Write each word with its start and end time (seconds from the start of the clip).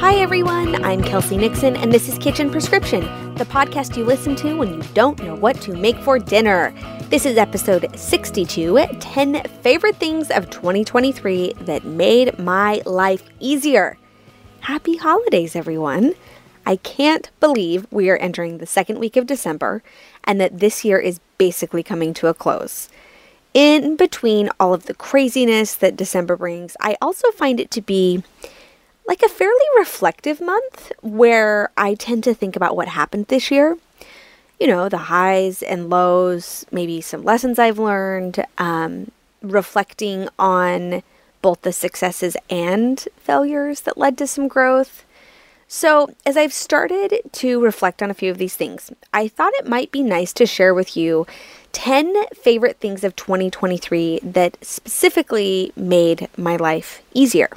Hi, 0.00 0.16
everyone. 0.16 0.84
I'm 0.84 1.02
Kelsey 1.02 1.36
Nixon, 1.36 1.76
and 1.76 1.92
this 1.92 2.08
is 2.08 2.18
Kitchen 2.18 2.50
Prescription, 2.50 3.02
the 3.36 3.44
podcast 3.44 3.96
you 3.96 4.04
listen 4.04 4.34
to 4.36 4.54
when 4.54 4.74
you 4.74 4.82
don't 4.94 5.22
know 5.22 5.36
what 5.36 5.60
to 5.60 5.76
make 5.76 5.96
for 5.98 6.18
dinner. 6.18 6.74
This 7.10 7.26
is 7.26 7.36
episode 7.36 7.86
62 7.98 8.86
10 8.98 9.42
favorite 9.62 9.96
things 9.96 10.30
of 10.30 10.50
2023 10.50 11.54
that 11.60 11.84
made 11.84 12.38
my 12.38 12.82
life 12.84 13.22
easier. 13.38 13.98
Happy 14.60 14.96
holidays, 14.96 15.54
everyone. 15.54 16.14
I 16.66 16.76
can't 16.76 17.30
believe 17.40 17.86
we 17.90 18.10
are 18.10 18.16
entering 18.16 18.58
the 18.58 18.66
second 18.66 18.98
week 18.98 19.16
of 19.16 19.26
December 19.26 19.82
and 20.24 20.40
that 20.40 20.58
this 20.58 20.84
year 20.84 20.98
is 20.98 21.20
basically 21.38 21.82
coming 21.82 22.14
to 22.14 22.26
a 22.26 22.34
close. 22.34 22.88
In 23.52 23.96
between 23.96 24.48
all 24.60 24.72
of 24.72 24.86
the 24.86 24.94
craziness 24.94 25.74
that 25.74 25.96
December 25.96 26.36
brings, 26.36 26.76
I 26.80 26.96
also 27.02 27.30
find 27.32 27.58
it 27.58 27.70
to 27.72 27.82
be 27.82 28.22
like 29.08 29.22
a 29.22 29.28
fairly 29.28 29.64
reflective 29.76 30.40
month 30.40 30.92
where 31.02 31.70
I 31.76 31.94
tend 31.94 32.22
to 32.24 32.34
think 32.34 32.54
about 32.54 32.76
what 32.76 32.88
happened 32.88 33.26
this 33.26 33.50
year. 33.50 33.76
You 34.60 34.68
know, 34.68 34.88
the 34.88 34.98
highs 34.98 35.62
and 35.62 35.90
lows, 35.90 36.64
maybe 36.70 37.00
some 37.00 37.24
lessons 37.24 37.58
I've 37.58 37.78
learned, 37.78 38.44
um, 38.58 39.10
reflecting 39.42 40.28
on 40.38 41.02
both 41.42 41.62
the 41.62 41.72
successes 41.72 42.36
and 42.48 43.04
failures 43.16 43.80
that 43.80 43.98
led 43.98 44.16
to 44.18 44.26
some 44.26 44.46
growth. 44.46 45.04
So, 45.66 46.10
as 46.26 46.36
I've 46.36 46.52
started 46.52 47.20
to 47.32 47.60
reflect 47.60 48.02
on 48.02 48.10
a 48.10 48.14
few 48.14 48.30
of 48.30 48.38
these 48.38 48.56
things, 48.56 48.92
I 49.14 49.28
thought 49.28 49.54
it 49.54 49.68
might 49.68 49.90
be 49.90 50.02
nice 50.02 50.32
to 50.34 50.46
share 50.46 50.74
with 50.74 50.96
you 50.96 51.26
10 51.72 52.26
favorite 52.34 52.78
things 52.78 53.04
of 53.04 53.16
2023 53.16 54.20
that 54.22 54.56
specifically 54.64 55.72
made 55.76 56.28
my 56.36 56.56
life 56.56 57.02
easier. 57.14 57.50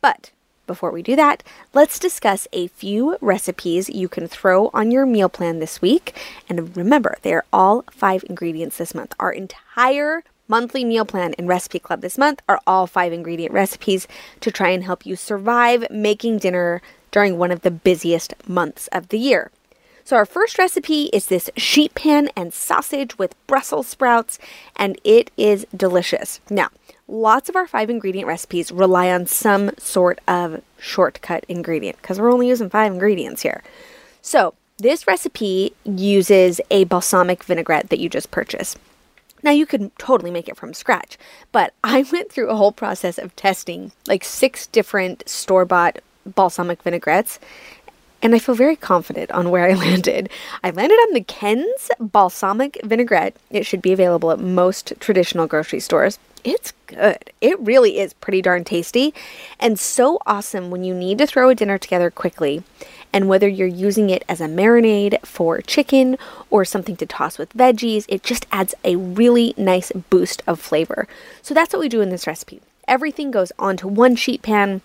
But 0.00 0.30
before 0.66 0.90
we 0.90 1.02
do 1.02 1.16
that, 1.16 1.42
let's 1.72 1.98
discuss 1.98 2.46
a 2.52 2.68
few 2.68 3.16
recipes 3.20 3.88
you 3.88 4.08
can 4.08 4.28
throw 4.28 4.70
on 4.74 4.90
your 4.90 5.06
meal 5.06 5.28
plan 5.28 5.58
this 5.58 5.80
week. 5.80 6.14
And 6.48 6.76
remember, 6.76 7.16
they 7.22 7.32
are 7.32 7.44
all 7.52 7.84
five 7.90 8.22
ingredients 8.28 8.76
this 8.76 8.94
month. 8.94 9.14
Our 9.18 9.32
entire 9.32 10.22
monthly 10.46 10.84
meal 10.84 11.04
plan 11.04 11.34
and 11.38 11.48
recipe 11.48 11.78
club 11.78 12.00
this 12.00 12.18
month 12.18 12.42
are 12.48 12.60
all 12.66 12.86
five 12.86 13.12
ingredient 13.12 13.52
recipes 13.52 14.06
to 14.40 14.50
try 14.50 14.70
and 14.70 14.84
help 14.84 15.04
you 15.04 15.16
survive 15.16 15.86
making 15.90 16.38
dinner 16.38 16.80
during 17.10 17.38
one 17.38 17.50
of 17.50 17.62
the 17.62 17.70
busiest 17.70 18.34
months 18.46 18.88
of 18.88 19.08
the 19.08 19.18
year. 19.18 19.50
So, 20.08 20.16
our 20.16 20.24
first 20.24 20.56
recipe 20.56 21.10
is 21.12 21.26
this 21.26 21.50
sheet 21.58 21.94
pan 21.94 22.30
and 22.34 22.54
sausage 22.54 23.18
with 23.18 23.34
Brussels 23.46 23.88
sprouts, 23.88 24.38
and 24.74 24.98
it 25.04 25.30
is 25.36 25.66
delicious. 25.76 26.40
Now, 26.48 26.70
lots 27.06 27.50
of 27.50 27.56
our 27.56 27.66
five 27.66 27.90
ingredient 27.90 28.26
recipes 28.26 28.72
rely 28.72 29.10
on 29.10 29.26
some 29.26 29.70
sort 29.76 30.18
of 30.26 30.62
shortcut 30.78 31.44
ingredient 31.46 32.00
because 32.00 32.18
we're 32.18 32.32
only 32.32 32.48
using 32.48 32.70
five 32.70 32.90
ingredients 32.90 33.42
here. 33.42 33.62
So, 34.22 34.54
this 34.78 35.06
recipe 35.06 35.74
uses 35.84 36.58
a 36.70 36.84
balsamic 36.84 37.44
vinaigrette 37.44 37.90
that 37.90 38.00
you 38.00 38.08
just 38.08 38.30
purchased. 38.30 38.78
Now, 39.42 39.50
you 39.50 39.66
could 39.66 39.90
totally 39.98 40.30
make 40.30 40.48
it 40.48 40.56
from 40.56 40.72
scratch, 40.72 41.18
but 41.52 41.74
I 41.84 42.06
went 42.10 42.32
through 42.32 42.48
a 42.48 42.56
whole 42.56 42.72
process 42.72 43.18
of 43.18 43.36
testing 43.36 43.92
like 44.06 44.24
six 44.24 44.68
different 44.68 45.28
store 45.28 45.66
bought 45.66 45.98
balsamic 46.34 46.82
vinaigrettes, 46.82 47.38
and 48.22 48.34
I 48.34 48.38
feel 48.38 48.54
very 48.54 48.76
confident 48.76 49.30
on 49.30 49.50
where 49.50 49.68
I 49.68 49.74
landed. 49.86 50.30
I 50.62 50.70
landed 50.70 50.96
on 50.96 51.14
the 51.14 51.24
Ken's 51.24 51.90
balsamic 51.98 52.78
vinaigrette. 52.84 53.36
It 53.50 53.66
should 53.66 53.82
be 53.82 53.92
available 53.92 54.30
at 54.30 54.40
most 54.40 54.92
traditional 55.00 55.46
grocery 55.46 55.80
stores. 55.80 56.18
It's 56.44 56.72
good. 56.86 57.32
It 57.40 57.58
really 57.58 57.98
is 57.98 58.12
pretty 58.14 58.42
darn 58.42 58.64
tasty 58.64 59.12
and 59.58 59.78
so 59.78 60.18
awesome 60.26 60.70
when 60.70 60.84
you 60.84 60.94
need 60.94 61.18
to 61.18 61.26
throw 61.26 61.48
a 61.48 61.54
dinner 61.54 61.78
together 61.78 62.10
quickly. 62.10 62.62
And 63.12 63.28
whether 63.28 63.48
you're 63.48 63.66
using 63.66 64.10
it 64.10 64.22
as 64.28 64.40
a 64.40 64.46
marinade 64.46 65.24
for 65.24 65.60
chicken 65.62 66.16
or 66.50 66.64
something 66.64 66.96
to 66.96 67.06
toss 67.06 67.38
with 67.38 67.52
veggies, 67.54 68.04
it 68.08 68.22
just 68.22 68.46
adds 68.52 68.74
a 68.84 68.96
really 68.96 69.54
nice 69.56 69.90
boost 70.10 70.42
of 70.46 70.60
flavor. 70.60 71.08
So 71.42 71.54
that's 71.54 71.72
what 71.72 71.80
we 71.80 71.88
do 71.88 72.02
in 72.02 72.10
this 72.10 72.26
recipe. 72.26 72.60
Everything 72.86 73.30
goes 73.30 73.50
onto 73.58 73.88
one 73.88 74.14
sheet 74.14 74.42
pan 74.42 74.82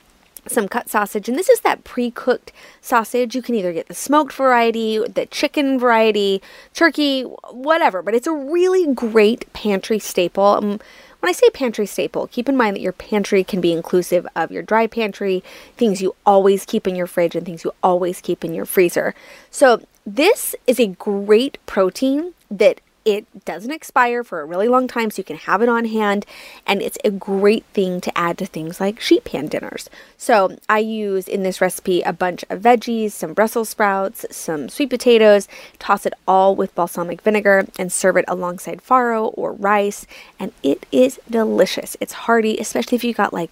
some 0.48 0.68
cut 0.68 0.90
sausage, 0.90 1.30
and 1.30 1.38
this 1.38 1.50
is 1.50 1.62
that 1.62 1.84
pre 1.84 2.12
cooked 2.12 2.52
sausage. 2.82 3.36
You 3.36 3.42
can 3.42 3.56
either 3.56 3.74
get 3.74 3.88
the 3.88 3.94
smoked 3.94 4.34
variety, 4.34 4.98
the 4.98 5.26
chicken 5.26 5.80
variety, 5.80 6.42
turkey, 6.74 7.24
whatever, 7.52 8.02
but 8.02 8.14
it's 8.14 8.28
a 8.28 8.34
really 8.34 8.94
great 8.94 9.52
pantry 9.54 10.00
staple. 10.00 10.46
Um, 10.46 10.80
when 11.20 11.30
I 11.30 11.32
say 11.32 11.50
pantry 11.52 11.86
staple, 11.86 12.28
keep 12.28 12.50
in 12.50 12.58
mind 12.58 12.76
that 12.76 12.82
your 12.82 12.92
pantry 12.92 13.46
can 13.46 13.62
be 13.62 13.72
inclusive 13.72 14.28
of 14.36 14.52
your 14.52 14.62
dry 14.62 14.88
pantry, 14.88 15.42
things 15.78 16.02
you 16.02 16.16
always 16.26 16.66
keep 16.66 16.86
in 16.86 16.98
your 16.98 17.08
fridge, 17.08 17.34
and 17.34 17.46
things 17.46 17.64
you 17.64 17.72
always 17.82 18.20
keep 18.20 18.44
in 18.44 18.54
your 18.54 18.66
freezer. 18.66 19.16
So, 19.50 19.82
this 20.06 20.54
is 20.68 20.82
a 20.82 20.88
great 20.88 21.58
protein 21.66 22.34
that 22.52 22.82
it 23.06 23.46
doesn't 23.46 23.72
expire 23.72 24.24
for 24.24 24.42
a 24.42 24.46
really 24.46 24.68
long 24.68 24.88
time, 24.88 25.12
so 25.12 25.20
you 25.20 25.24
can 25.24 25.38
have 25.38 25.62
it 25.62 25.70
on 25.70 25.86
hand, 25.86 26.26
and 26.66 26.82
it's 26.82 26.98
a 27.04 27.12
great 27.12 27.66
thing 27.74 28.02
to 28.02 28.18
add 28.18 28.38
to 28.38 28.46
things 28.46 28.80
like 28.80 29.00
sheet 29.00 29.24
pan 29.24 29.48
dinners. 29.48 29.90
So, 30.18 30.58
I 30.70 30.80
use 30.80 31.28
in 31.28 31.44
this 31.44 31.62
recipe 31.62 32.02
a 32.02 32.14
bunch 32.14 32.44
of 32.50 32.62
veggies, 32.62 33.12
some 33.12 33.34
Brussels 33.34 33.70
sprouts, 33.70 34.26
some 34.32 34.70
sweet 34.70 34.90
potatoes, 34.90 35.48
toss 35.80 36.06
it 36.06 36.14
all 36.28 36.56
with 36.56 36.76
balsamic 36.76 37.22
vinegar, 37.22 37.68
and 37.78 37.92
serve 37.92 38.18
it 38.18 38.26
alongside 38.28 38.82
farro 38.82 39.34
or 39.36 39.54
rice, 39.54 40.06
and 40.40 40.52
it 40.62 40.86
is 40.92 41.20
delicious. 41.30 41.98
It's 42.00 42.14
hearty, 42.14 42.58
especially 42.58 42.96
if 42.96 43.04
you 43.04 43.14
got 43.14 43.34
like 43.34 43.52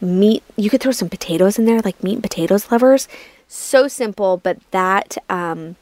meat. 0.00 0.42
You 0.56 0.68
could 0.70 0.80
throw 0.80 0.92
some 0.92 1.08
potatoes 1.08 1.58
in 1.58 1.64
there, 1.64 1.80
like 1.80 2.02
meat 2.02 2.14
and 2.14 2.22
potatoes 2.22 2.70
lovers. 2.70 3.08
So 3.48 3.86
simple, 3.86 4.38
but 4.38 4.58
that 4.70 5.18
um, 5.28 5.76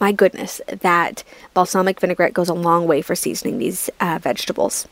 my 0.00 0.12
goodness, 0.12 0.60
that 0.66 1.24
balsamic 1.54 2.00
vinaigrette 2.00 2.34
goes 2.34 2.48
a 2.48 2.54
long 2.54 2.86
way 2.86 3.02
for 3.02 3.14
seasoning 3.14 3.58
these 3.58 3.90
uh, 4.00 4.18
vegetables. 4.22 4.86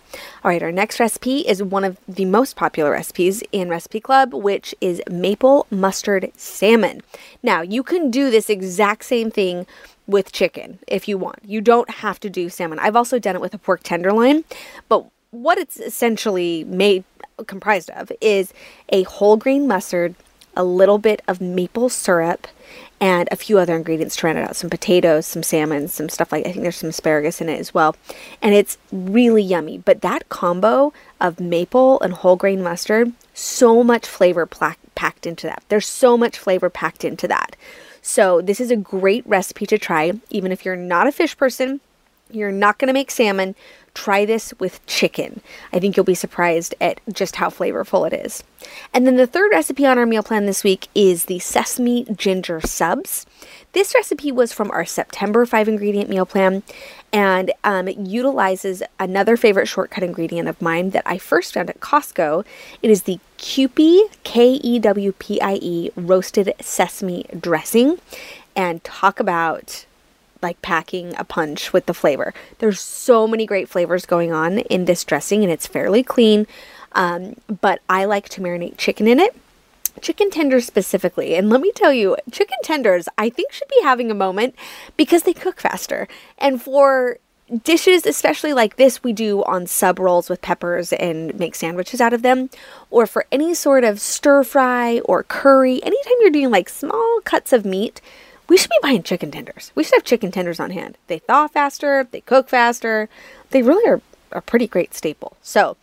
All 0.44 0.50
right, 0.50 0.62
our 0.62 0.72
next 0.72 1.00
recipe 1.00 1.40
is 1.40 1.62
one 1.62 1.84
of 1.84 1.98
the 2.08 2.24
most 2.24 2.56
popular 2.56 2.90
recipes 2.90 3.42
in 3.52 3.68
Recipe 3.68 4.00
Club, 4.00 4.34
which 4.34 4.74
is 4.80 5.02
maple 5.10 5.66
mustard 5.70 6.32
salmon. 6.36 7.02
Now, 7.42 7.62
you 7.62 7.82
can 7.82 8.10
do 8.10 8.30
this 8.30 8.50
exact 8.50 9.04
same 9.04 9.30
thing 9.30 9.66
with 10.06 10.32
chicken 10.32 10.78
if 10.88 11.06
you 11.08 11.16
want. 11.16 11.38
You 11.44 11.60
don't 11.60 11.88
have 11.90 12.18
to 12.20 12.30
do 12.30 12.48
salmon. 12.48 12.78
I've 12.78 12.96
also 12.96 13.18
done 13.18 13.36
it 13.36 13.40
with 13.40 13.54
a 13.54 13.58
pork 13.58 13.82
tenderloin, 13.82 14.44
but 14.88 15.06
what 15.30 15.58
it's 15.58 15.78
essentially 15.78 16.64
made 16.64 17.04
comprised 17.46 17.90
of 17.90 18.10
is 18.20 18.52
a 18.90 19.04
whole 19.04 19.36
grain 19.36 19.66
mustard, 19.66 20.14
a 20.56 20.64
little 20.64 20.98
bit 20.98 21.22
of 21.28 21.40
maple 21.40 21.88
syrup, 21.88 22.46
and 23.00 23.28
a 23.32 23.36
few 23.36 23.58
other 23.58 23.74
ingredients 23.76 24.16
to 24.16 24.26
round 24.26 24.38
it 24.38 24.44
out 24.44 24.56
some 24.56 24.68
potatoes, 24.68 25.26
some 25.26 25.42
salmon, 25.42 25.88
some 25.88 26.08
stuff 26.08 26.32
like 26.32 26.46
I 26.46 26.52
think 26.52 26.62
there's 26.62 26.76
some 26.76 26.90
asparagus 26.90 27.40
in 27.40 27.48
it 27.48 27.58
as 27.58 27.72
well. 27.72 27.96
And 28.42 28.54
it's 28.54 28.76
really 28.92 29.42
yummy. 29.42 29.78
But 29.78 30.02
that 30.02 30.28
combo 30.28 30.92
of 31.20 31.40
maple 31.40 32.00
and 32.00 32.12
whole 32.12 32.36
grain 32.36 32.62
mustard, 32.62 33.12
so 33.32 33.82
much 33.82 34.06
flavor 34.06 34.44
pla- 34.44 34.74
packed 34.94 35.26
into 35.26 35.46
that. 35.46 35.62
There's 35.70 35.86
so 35.86 36.16
much 36.16 36.38
flavor 36.38 36.68
packed 36.68 37.04
into 37.04 37.26
that. 37.28 37.56
So, 38.02 38.40
this 38.40 38.60
is 38.60 38.70
a 38.70 38.76
great 38.76 39.26
recipe 39.26 39.66
to 39.66 39.76
try, 39.76 40.12
even 40.30 40.52
if 40.52 40.64
you're 40.64 40.76
not 40.76 41.06
a 41.06 41.12
fish 41.12 41.36
person. 41.36 41.80
You're 42.30 42.52
not 42.52 42.78
going 42.78 42.86
to 42.86 42.94
make 42.94 43.10
salmon. 43.10 43.54
Try 43.94 44.24
this 44.24 44.54
with 44.58 44.84
chicken. 44.86 45.40
I 45.72 45.78
think 45.78 45.96
you'll 45.96 46.04
be 46.04 46.14
surprised 46.14 46.74
at 46.80 47.00
just 47.12 47.36
how 47.36 47.48
flavorful 47.50 48.06
it 48.10 48.24
is. 48.24 48.44
And 48.94 49.06
then 49.06 49.16
the 49.16 49.26
third 49.26 49.50
recipe 49.50 49.86
on 49.86 49.98
our 49.98 50.06
meal 50.06 50.22
plan 50.22 50.46
this 50.46 50.62
week 50.62 50.88
is 50.94 51.24
the 51.24 51.38
sesame 51.38 52.04
ginger 52.16 52.60
subs. 52.60 53.26
This 53.72 53.94
recipe 53.94 54.32
was 54.32 54.52
from 54.52 54.70
our 54.70 54.84
September 54.84 55.46
five 55.46 55.68
ingredient 55.68 56.08
meal 56.08 56.26
plan 56.26 56.62
and 57.12 57.52
um, 57.64 57.88
it 57.88 57.96
utilizes 57.96 58.82
another 58.98 59.36
favorite 59.36 59.66
shortcut 59.66 60.04
ingredient 60.04 60.48
of 60.48 60.62
mine 60.62 60.90
that 60.90 61.02
I 61.06 61.18
first 61.18 61.54
found 61.54 61.70
at 61.70 61.80
Costco. 61.80 62.44
It 62.82 62.90
is 62.90 63.02
the 63.02 63.18
Kewpie, 63.38 64.02
K 64.22 64.52
E 64.52 64.78
W 64.78 65.12
P 65.12 65.40
I 65.40 65.54
E, 65.54 65.90
roasted 65.96 66.54
sesame 66.60 67.24
dressing. 67.38 67.98
And 68.54 68.82
talk 68.84 69.20
about 69.20 69.86
like 70.42 70.60
packing 70.62 71.14
a 71.16 71.24
punch 71.24 71.72
with 71.72 71.86
the 71.86 71.94
flavor. 71.94 72.32
There's 72.58 72.80
so 72.80 73.26
many 73.26 73.46
great 73.46 73.68
flavors 73.68 74.06
going 74.06 74.32
on 74.32 74.58
in 74.58 74.84
this 74.84 75.04
dressing, 75.04 75.42
and 75.42 75.52
it's 75.52 75.66
fairly 75.66 76.02
clean. 76.02 76.46
Um, 76.92 77.36
but 77.60 77.80
I 77.88 78.04
like 78.04 78.28
to 78.30 78.40
marinate 78.40 78.76
chicken 78.76 79.06
in 79.06 79.20
it. 79.20 79.36
Chicken 80.00 80.30
tenders 80.30 80.66
specifically. 80.66 81.34
And 81.34 81.50
let 81.50 81.60
me 81.60 81.72
tell 81.72 81.92
you, 81.92 82.16
chicken 82.30 82.58
tenders, 82.62 83.08
I 83.18 83.28
think, 83.28 83.52
should 83.52 83.68
be 83.68 83.82
having 83.82 84.10
a 84.10 84.14
moment 84.14 84.54
because 84.96 85.24
they 85.24 85.32
cook 85.32 85.60
faster. 85.60 86.08
And 86.38 86.62
for 86.62 87.18
dishes, 87.64 88.06
especially 88.06 88.52
like 88.52 88.76
this, 88.76 89.02
we 89.02 89.12
do 89.12 89.42
on 89.44 89.66
sub 89.66 89.98
rolls 89.98 90.30
with 90.30 90.40
peppers 90.40 90.92
and 90.92 91.36
make 91.38 91.54
sandwiches 91.54 92.00
out 92.00 92.12
of 92.12 92.22
them, 92.22 92.48
or 92.90 93.06
for 93.06 93.26
any 93.32 93.54
sort 93.54 93.84
of 93.84 94.00
stir 94.00 94.44
fry 94.44 95.00
or 95.00 95.24
curry, 95.24 95.82
anytime 95.82 96.14
you're 96.20 96.30
doing 96.30 96.50
like 96.50 96.68
small 96.68 97.20
cuts 97.24 97.52
of 97.52 97.64
meat, 97.64 98.00
we 98.50 98.56
should 98.56 98.68
be 98.70 98.78
buying 98.82 99.04
chicken 99.04 99.30
tenders. 99.30 99.70
We 99.76 99.84
should 99.84 99.94
have 99.94 100.04
chicken 100.04 100.32
tenders 100.32 100.58
on 100.58 100.72
hand. 100.72 100.98
They 101.06 101.20
thaw 101.20 101.46
faster, 101.46 102.08
they 102.10 102.20
cook 102.20 102.48
faster. 102.48 103.08
They 103.50 103.62
really 103.62 103.88
are 103.88 104.02
a 104.32 104.42
pretty 104.42 104.66
great 104.66 104.92
staple. 104.92 105.36
So 105.40 105.76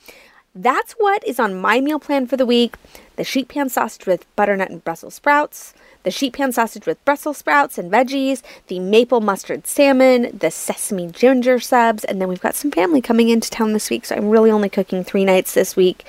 that's 0.53 0.91
what 0.93 1.25
is 1.25 1.39
on 1.39 1.55
my 1.55 1.79
meal 1.79 1.97
plan 1.97 2.27
for 2.27 2.35
the 2.35 2.45
week. 2.45 2.75
The 3.15 3.23
sheet 3.23 3.47
pan 3.47 3.69
sausage 3.69 4.05
with 4.05 4.25
butternut 4.35 4.69
and 4.69 4.83
Brussels 4.83 5.15
sprouts, 5.15 5.73
the 6.03 6.11
sheet 6.11 6.33
pan 6.33 6.51
sausage 6.51 6.85
with 6.85 7.03
Brussels 7.05 7.37
sprouts 7.37 7.77
and 7.77 7.89
veggies, 7.89 8.41
the 8.67 8.79
maple 8.79 9.21
mustard 9.21 9.65
salmon, 9.65 10.37
the 10.37 10.51
sesame 10.51 11.07
ginger 11.07 11.61
subs, 11.61 12.03
and 12.03 12.21
then 12.21 12.27
we've 12.27 12.41
got 12.41 12.55
some 12.55 12.71
family 12.71 13.01
coming 13.01 13.29
into 13.29 13.49
town 13.49 13.71
this 13.71 13.89
week. 13.89 14.03
So 14.05 14.15
I'm 14.15 14.29
really 14.29 14.51
only 14.51 14.69
cooking 14.69 15.05
three 15.05 15.23
nights 15.23 15.53
this 15.53 15.77
week, 15.77 16.03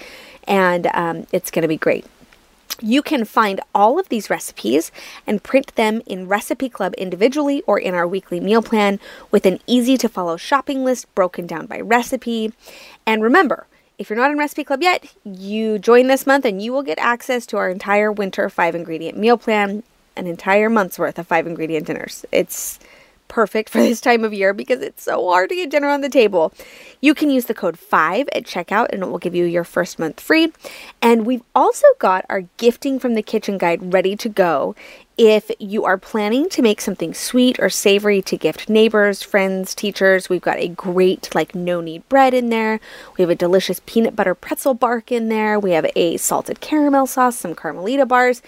and 0.49 0.88
um, 0.93 1.28
it's 1.31 1.52
going 1.52 1.62
to 1.62 1.69
be 1.69 1.76
great. 1.76 2.04
You 2.81 3.03
can 3.03 3.25
find 3.25 3.61
all 3.75 3.99
of 3.99 4.09
these 4.09 4.31
recipes 4.31 4.93
and 5.26 5.43
print 5.43 5.75
them 5.75 6.00
in 6.06 6.29
Recipe 6.29 6.69
Club 6.69 6.94
individually 6.94 7.62
or 7.67 7.79
in 7.79 7.94
our 7.94 8.06
weekly 8.06 8.41
meal 8.41 8.62
plan 8.62 9.00
with 9.31 9.47
an 9.47 9.59
easy 9.67 9.97
to 9.99 10.09
follow 10.09 10.37
shopping 10.37 10.85
list 10.85 11.12
broken 11.15 11.47
down 11.47 11.67
by 11.67 11.81
recipe. 11.81 12.53
And 13.05 13.23
remember, 13.23 13.67
if 13.99 14.09
you're 14.09 14.19
not 14.19 14.31
in 14.31 14.38
Recipe 14.38 14.62
Club 14.62 14.81
yet, 14.81 15.12
you 15.25 15.79
join 15.79 16.06
this 16.06 16.26
month 16.26 16.44
and 16.44 16.62
you 16.62 16.73
will 16.73 16.85
get 16.85 16.99
access 16.99 17.47
to 17.47 17.56
our 17.56 17.69
entire 17.69 18.12
winter 18.12 18.49
five 18.49 18.76
ingredient 18.76 19.19
meal 19.19 19.37
plan, 19.37 19.82
an 20.14 20.29
entire 20.29 20.71
month's 20.71 20.99
worth 20.99 21.19
of 21.19 21.26
five 21.26 21.49
ingredient 21.49 21.87
dinners. 21.87 22.25
It's 22.31 22.79
perfect 23.28 23.69
for 23.69 23.78
this 23.78 24.00
time 24.00 24.25
of 24.25 24.32
year 24.32 24.52
because 24.52 24.80
it's 24.80 25.04
so 25.04 25.28
hard 25.28 25.50
to 25.50 25.54
get 25.54 25.70
dinner 25.70 25.88
on 25.88 26.00
the 26.00 26.08
table. 26.08 26.52
You 27.00 27.14
can 27.14 27.30
use 27.30 27.44
the 27.44 27.54
code 27.54 27.78
5 27.78 28.28
at 28.32 28.44
checkout 28.44 28.88
and 28.90 29.02
it 29.02 29.06
will 29.06 29.19
give 29.19 29.34
you 29.34 29.44
your 29.44 29.64
first 29.64 29.98
month 29.98 30.20
free. 30.20 30.52
And 31.00 31.26
we've 31.26 31.42
also 31.54 31.86
got 31.98 32.25
our 32.28 32.42
gifting 32.56 32.98
from 32.98 33.14
the 33.14 33.22
kitchen 33.22 33.58
guide 33.58 33.92
ready 33.92 34.16
to 34.16 34.28
go. 34.28 34.75
If 35.16 35.50
you 35.58 35.84
are 35.84 35.98
planning 35.98 36.48
to 36.50 36.62
make 36.62 36.80
something 36.80 37.12
sweet 37.12 37.58
or 37.58 37.70
savory 37.70 38.22
to 38.22 38.36
gift 38.36 38.69
neighbors, 38.69 39.20
friends, 39.20 39.75
teachers, 39.75 40.28
we've 40.28 40.40
got 40.40 40.58
a 40.58 40.69
great 40.69 41.34
like 41.34 41.56
no 41.56 41.80
knead 41.80 42.08
bread 42.08 42.34
in 42.34 42.50
there. 42.50 42.78
We 43.16 43.22
have 43.22 43.30
a 43.30 43.34
delicious 43.34 43.80
peanut 43.84 44.14
butter 44.14 44.36
pretzel 44.36 44.75
bark 44.75 45.10
in 45.10 45.28
there. 45.28 45.58
We 45.58 45.72
have 45.72 45.90
a 45.96 46.19
salted 46.19 46.60
caramel 46.60 47.08
sauce, 47.08 47.36
some 47.36 47.56
Carmelita 47.56 48.06
bars 48.06 48.42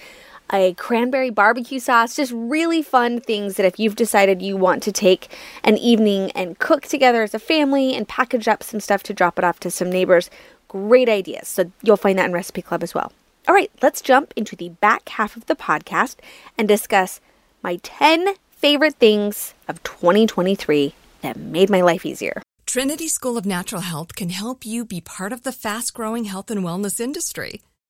a 0.53 0.75
cranberry 0.75 1.31
barbecue 1.31 1.79
sauce, 1.79 2.17
just 2.17 2.33
really 2.35 2.83
fun 2.83 3.21
things 3.21 3.57
that 3.57 3.67
if 3.67 3.79
you've 3.79 3.97
decided 3.97 4.43
you 4.43 4.57
want 4.57 4.83
to 4.83 4.93
take 4.93 5.29
an 5.65 5.77
evening 5.79 6.31
and 6.33 6.59
cook 6.59 6.87
together 6.87 7.23
as 7.23 7.35
a 7.35 7.39
family 7.39 7.95
and 7.95 8.09
package 8.09 8.49
up 8.49 8.63
some 8.63 8.81
stuff 8.81 9.03
to 9.05 9.15
drop 9.15 9.39
it 9.39 9.45
off 9.45 9.61
to 9.61 9.71
some 9.71 9.91
neighbors, 9.91 10.31
great 10.69 11.09
ideas. 11.09 11.49
So 11.49 11.71
you'll 11.83 11.97
find 11.97 12.19
that 12.19 12.27
in 12.27 12.33
Recipe 12.33 12.63
Club 12.63 12.83
as 12.83 12.95
well. 12.95 13.13
All 13.49 13.55
right, 13.55 13.71
let's 13.83 14.01
jump 14.01 14.33
into 14.37 14.55
the 14.55 14.69
back 14.69 15.09
half 15.11 15.37
of 15.37 15.47
the 15.47 15.57
podcast 15.57 16.17
and 16.59 16.69
discuss 16.69 17.21
my 17.63 17.77
10 17.83 18.35
favorite 18.51 18.97
things 18.97 19.55
of 19.69 19.83
2023 19.83 20.95
that 21.23 21.37
made 21.37 21.71
my 21.71 21.81
life 21.81 22.05
easier. 22.05 22.43
Trinity 22.67 23.09
School 23.09 23.37
of 23.37 23.47
Natural 23.47 23.81
Health 23.81 24.15
can 24.15 24.29
help 24.29 24.65
you 24.65 24.85
be 24.85 25.01
part 25.01 25.33
of 25.33 25.43
the 25.43 25.53
fast 25.53 25.93
growing 25.93 26.27
health 26.27 26.51
and 26.51 26.63
wellness 26.63 27.01
industry. 27.01 27.63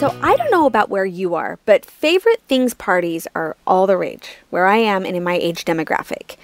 So 0.00 0.16
I 0.22 0.34
don't 0.34 0.50
know 0.50 0.64
about 0.64 0.88
where 0.88 1.04
you 1.04 1.34
are, 1.34 1.58
but 1.66 1.84
favorite 1.84 2.40
things 2.48 2.72
parties 2.72 3.28
are 3.34 3.54
all 3.66 3.86
the 3.86 3.98
rage 3.98 4.38
where 4.48 4.66
I 4.66 4.78
am 4.78 5.04
and 5.04 5.14
in 5.14 5.22
my 5.22 5.34
age 5.34 5.66
demographic. 5.66 6.36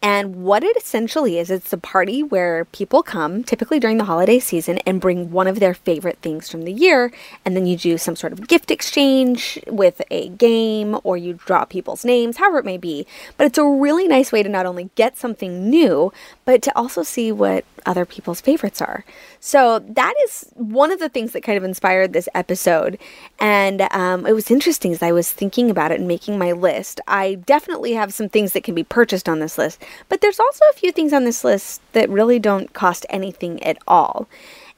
And 0.00 0.44
what 0.44 0.62
it 0.62 0.76
essentially 0.76 1.38
is, 1.38 1.50
it's 1.50 1.72
a 1.72 1.78
party 1.78 2.22
where 2.22 2.66
people 2.66 3.02
come, 3.02 3.42
typically 3.42 3.80
during 3.80 3.96
the 3.96 4.04
holiday 4.04 4.38
season, 4.38 4.78
and 4.86 5.00
bring 5.00 5.32
one 5.32 5.48
of 5.48 5.58
their 5.58 5.74
favorite 5.74 6.18
things 6.18 6.48
from 6.48 6.62
the 6.62 6.72
year. 6.72 7.10
And 7.44 7.56
then 7.56 7.66
you 7.66 7.76
do 7.76 7.98
some 7.98 8.14
sort 8.14 8.32
of 8.32 8.46
gift 8.46 8.70
exchange 8.70 9.58
with 9.66 10.00
a 10.10 10.28
game, 10.28 11.00
or 11.02 11.16
you 11.16 11.32
draw 11.32 11.64
people's 11.64 12.04
names, 12.04 12.36
however 12.36 12.58
it 12.58 12.64
may 12.64 12.78
be. 12.78 13.06
But 13.36 13.48
it's 13.48 13.58
a 13.58 13.64
really 13.64 14.06
nice 14.06 14.30
way 14.30 14.44
to 14.44 14.48
not 14.48 14.66
only 14.66 14.90
get 14.94 15.16
something 15.16 15.68
new, 15.68 16.12
but 16.44 16.62
to 16.62 16.78
also 16.78 17.02
see 17.02 17.32
what 17.32 17.64
other 17.86 18.04
people's 18.04 18.40
favorites 18.40 18.80
are. 18.80 19.04
So 19.40 19.78
that 19.80 20.14
is 20.24 20.50
one 20.54 20.90
of 20.90 20.98
the 20.98 21.08
things 21.08 21.32
that 21.32 21.42
kind 21.42 21.58
of 21.58 21.64
inspired 21.64 22.12
this 22.12 22.28
episode. 22.34 22.98
And 23.38 23.82
um, 23.90 24.26
it 24.26 24.32
was 24.32 24.50
interesting 24.50 24.92
as 24.92 25.02
I 25.02 25.12
was 25.12 25.32
thinking 25.32 25.70
about 25.70 25.92
it 25.92 25.98
and 25.98 26.08
making 26.08 26.38
my 26.38 26.52
list. 26.52 27.00
I 27.06 27.34
definitely 27.34 27.92
have 27.92 28.12
some 28.12 28.28
things 28.28 28.52
that 28.52 28.64
can 28.64 28.74
be 28.74 28.84
purchased 28.84 29.28
on 29.28 29.38
this 29.38 29.58
list, 29.58 29.82
but 30.08 30.20
there's 30.20 30.40
also 30.40 30.64
a 30.70 30.74
few 30.74 30.92
things 30.92 31.12
on 31.12 31.24
this 31.24 31.44
list 31.44 31.80
that 31.92 32.08
really 32.10 32.38
don't 32.38 32.72
cost 32.72 33.06
anything 33.10 33.62
at 33.62 33.78
all. 33.86 34.28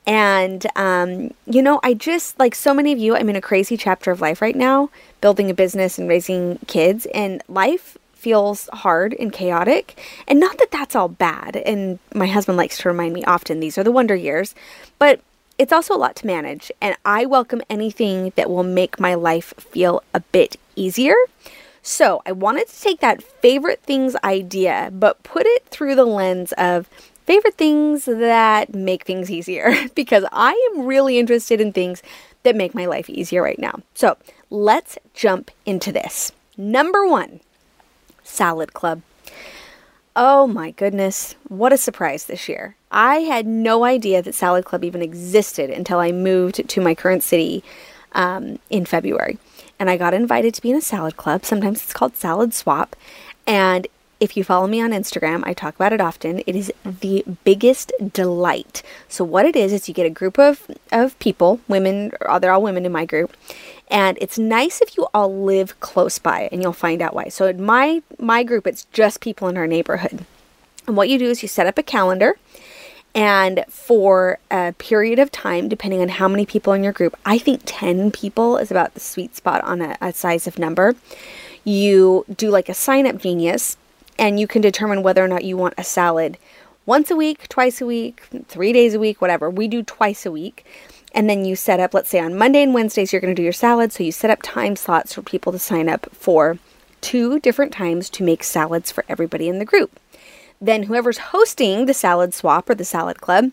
And, 0.07 0.67
um, 0.77 1.33
you 1.47 1.63
know, 1.63 1.79
I 1.83 1.95
just, 1.95 2.39
like 2.39 2.55
so 2.55 2.73
many 2.73 2.93
of 2.93 2.99
you, 2.99 3.15
I'm 3.15 3.29
in 3.29 3.37
a 3.37 3.41
crazy 3.41 3.77
chapter 3.77 4.11
of 4.11 4.21
life 4.21 4.41
right 4.41 4.57
now, 4.57 4.91
building 5.21 5.51
a 5.51 5.55
business 5.55 5.99
and 5.99 6.09
raising 6.09 6.59
kids. 6.67 7.07
And 7.15 7.43
life 7.49 7.99
feels 8.21 8.69
hard 8.73 9.15
and 9.19 9.33
chaotic. 9.33 9.99
And 10.29 10.39
not 10.39 10.59
that 10.59 10.71
that's 10.71 10.95
all 10.95 11.09
bad. 11.09 11.57
And 11.57 11.99
my 12.15 12.27
husband 12.27 12.59
likes 12.59 12.79
to 12.79 12.89
remind 12.89 13.15
me 13.15 13.25
often 13.25 13.61
these 13.61 13.79
are 13.79 13.85
the 13.85 13.91
wonder 13.91 14.15
years. 14.15 14.55
But 14.99 15.21
it's 15.61 15.75
also 15.75 15.95
a 15.95 15.99
lot 15.99 16.17
to 16.17 16.27
manage, 16.27 16.73
and 16.81 16.97
I 17.05 17.27
welcome 17.27 17.61
anything 17.69 18.33
that 18.37 18.49
will 18.49 18.63
make 18.63 18.99
my 18.99 19.13
life 19.13 19.53
feel 19.59 20.03
a 20.15 20.21
bit 20.21 20.57
easier. 20.75 21.15
So, 21.83 22.23
I 22.25 22.33
wanted 22.33 22.67
to 22.69 22.81
take 22.81 23.01
that 23.01 23.23
favorite 23.23 23.83
things 23.83 24.17
idea, 24.25 24.89
but 24.91 25.23
put 25.23 25.45
it 25.45 25.67
through 25.67 25.97
the 25.97 26.07
lens 26.07 26.53
of 26.53 26.89
favorite 27.27 27.59
things 27.59 28.07
that 28.07 28.75
make 28.75 29.05
things 29.05 29.31
easier 29.31 29.75
because 29.95 30.25
I 30.33 30.53
am 30.73 30.87
really 30.87 31.19
interested 31.19 31.61
in 31.61 31.75
things 31.75 32.03
that 32.43 32.57
make 32.57 32.75
my 32.75 32.87
life 32.87 33.11
easier 33.11 33.43
right 33.43 33.59
now. 33.59 33.81
So, 33.93 34.17
let's 34.49 34.97
jump 35.13 35.51
into 35.67 35.93
this. 35.93 36.33
Number 36.57 37.07
one, 37.07 37.41
Salad 38.31 38.73
Club. 38.73 39.03
Oh 40.17 40.47
my 40.47 40.73
goodness, 40.73 41.35
what 41.49 41.73
a 41.73 41.77
surprise 41.77 42.25
this 42.25 42.49
year. 42.49 42.77
I 42.91 43.17
had 43.17 43.47
no 43.47 43.85
idea 43.85 44.23
that 44.23 44.35
Salad 44.35 44.65
Club 44.65 44.85
even 44.85 45.03
existed 45.03 45.71
until 45.71 45.99
I 45.99 46.13
moved 46.13 46.69
to 46.69 46.81
my 46.81 46.95
current 46.95 47.23
city 47.23 47.63
um, 48.13 48.59
in 48.71 48.85
February. 48.85 49.39
And 49.79 49.89
I 49.89 49.97
got 49.97 50.15
invited 50.15 50.55
to 50.55 50.63
be 50.63 50.71
in 50.71 50.77
a 50.77 50.83
salad 50.83 51.17
club. 51.17 51.45
Sometimes 51.45 51.83
it's 51.83 51.93
called 51.93 52.17
Salad 52.17 52.53
Swap. 52.53 52.97
And 53.47 53.87
if 54.21 54.37
you 54.37 54.45
follow 54.45 54.67
me 54.67 54.83
on 54.83 54.91
Instagram, 54.91 55.43
I 55.45 55.55
talk 55.55 55.75
about 55.75 55.95
it 55.95 56.01
often. 56.01 56.43
It 56.47 56.55
is 56.55 56.71
the 56.85 57.25
biggest 57.45 57.91
delight. 58.13 58.83
So, 59.09 59.25
what 59.25 59.47
it 59.47 59.57
is, 59.57 59.73
is 59.73 59.89
you 59.89 59.95
get 59.95 60.05
a 60.05 60.11
group 60.11 60.39
of, 60.39 60.71
of 60.93 61.19
people, 61.19 61.61
women, 61.67 62.13
they're 62.41 62.53
all 62.53 62.63
women 62.63 62.85
in 62.85 62.93
my 62.93 63.07
group, 63.07 63.35
and 63.91 64.17
it's 64.21 64.39
nice 64.39 64.81
if 64.81 64.97
you 64.97 65.09
all 65.13 65.43
live 65.45 65.79
close 65.81 66.19
by 66.19 66.49
and 66.53 66.63
you'll 66.63 66.73
find 66.73 67.03
out 67.03 67.15
why. 67.15 67.29
So 67.29 67.47
in 67.47 67.63
my 67.63 68.03
my 68.19 68.43
group 68.45 68.67
it's 68.67 68.85
just 68.93 69.21
people 69.21 69.49
in 69.49 69.57
our 69.57 69.67
neighborhood. 69.67 70.25
And 70.87 70.97
what 70.97 71.09
you 71.09 71.19
do 71.19 71.27
is 71.27 71.43
you 71.43 71.49
set 71.49 71.67
up 71.67 71.79
a 71.79 71.83
calendar 71.83 72.39
and 73.15 73.65
for 73.69 74.39
a 74.51 74.73
period 74.79 75.19
of 75.19 75.33
time 75.33 75.69
depending 75.69 76.01
on 76.01 76.09
how 76.09 76.29
many 76.29 76.47
people 76.47 76.73
in 76.73 76.85
your 76.85 76.93
group 76.93 77.17
i 77.27 77.37
think 77.39 77.61
10 77.65 78.13
people 78.13 78.57
is 78.57 78.71
about 78.71 78.95
the 78.95 79.01
sweet 79.01 79.35
spot 79.35 79.63
on 79.65 79.83
a, 79.83 79.97
a 80.01 80.13
size 80.13 80.47
of 80.47 80.59
number. 80.59 80.95
You 81.65 82.25
do 82.35 82.51
like 82.51 82.69
a 82.69 82.75
sign 82.75 83.07
up 83.07 83.19
genius 83.19 83.77
and 84.19 84.39
you 84.39 84.47
can 84.47 84.63
determine 84.63 85.03
whether 85.03 85.25
or 85.25 85.29
not 85.29 85.45
you 85.45 85.57
want 85.57 85.75
a 85.77 85.85
salad 85.85 86.39
once 86.87 87.11
a 87.11 87.17
week 87.17 87.49
twice 87.49 87.81
a 87.81 87.87
week 87.87 88.23
three 88.47 88.73
days 88.73 88.95
a 88.95 89.01
week 89.01 89.21
whatever. 89.21 89.51
We 89.51 89.67
do 89.69 89.83
twice 89.83 90.25
a 90.25 90.31
week 90.31 90.65
and 91.13 91.29
then 91.29 91.45
you 91.45 91.57
set 91.57 91.81
up, 91.81 91.95
let's 91.95 92.11
say 92.11 92.21
on 92.21 92.37
Monday 92.37 92.63
and 92.63 92.75
Wednesdays, 92.75 93.13
you're 93.13 93.21
going 93.21 93.35
to 93.35 93.41
do 93.41 93.45
your 93.45 93.53
salad. 93.53 93.93
So 93.93 94.05
you 94.05 94.13
set 94.13 94.31
up 94.31 94.41
time 94.43 94.77
slots 94.77 95.15
for 95.15 95.23
people 95.23 95.53
to 95.53 95.59
sign 95.59 95.89
up 95.89 96.07
for 96.13 96.59
two 97.01 97.41
different 97.41 97.73
times 97.73 98.09
to 98.11 98.23
make 98.23 98.45
salads 98.45 98.93
for 98.93 99.05
everybody 99.09 99.49
in 99.49 99.59
the 99.59 99.65
group. 99.65 99.99
Then 100.61 100.85
whoever's 100.85 101.19
hosting 101.19 101.87
the 101.87 101.95
salad 101.95 102.35
swap 102.35 102.69
or 102.69 102.75
the 102.75 102.85
salad 102.85 103.21
club 103.21 103.51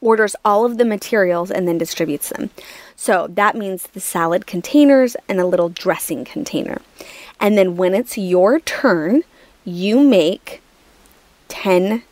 orders 0.00 0.34
all 0.44 0.64
of 0.64 0.78
the 0.78 0.84
materials 0.84 1.50
and 1.50 1.68
then 1.68 1.78
distributes 1.78 2.30
them. 2.30 2.50
So 2.96 3.26
that 3.28 3.56
means 3.56 3.84
the 3.84 4.00
salad 4.00 4.46
containers 4.46 5.16
and 5.28 5.40
a 5.40 5.46
little 5.46 5.68
dressing 5.68 6.24
container. 6.24 6.80
And 7.38 7.56
then 7.56 7.76
when 7.76 7.94
it's 7.94 8.16
your 8.16 8.60
turn, 8.60 9.22
you 9.64 10.00
make 10.02 10.62
10 11.48 12.02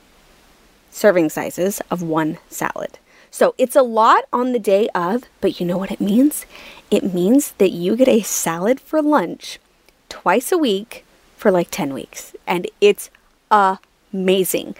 serving 0.91 1.31
sizes 1.31 1.81
of 1.91 2.03
one 2.03 2.39
salad. 2.49 2.99
So 3.39 3.55
it's 3.57 3.77
a 3.77 3.83
lot 3.83 4.25
on 4.33 4.51
the 4.51 4.59
day 4.59 4.89
of, 4.97 5.23
but 5.41 5.61
you 5.61 5.67
know 5.67 5.79
what 5.79 5.93
it 5.93 6.01
means? 6.01 6.45
It 6.91 7.15
means 7.15 7.53
that 7.59 7.71
you 7.71 7.95
get 7.95 8.09
a 8.09 8.23
salad 8.23 8.81
for 8.81 9.01
lunch 9.01 9.61
twice 10.09 10.51
a 10.51 10.59
week 10.59 11.05
for 11.37 11.53
like 11.53 11.69
10 11.71 11.95
weeks. 11.95 12.35
And 12.49 12.69
it's 12.81 13.11
amazing. 13.53 14.75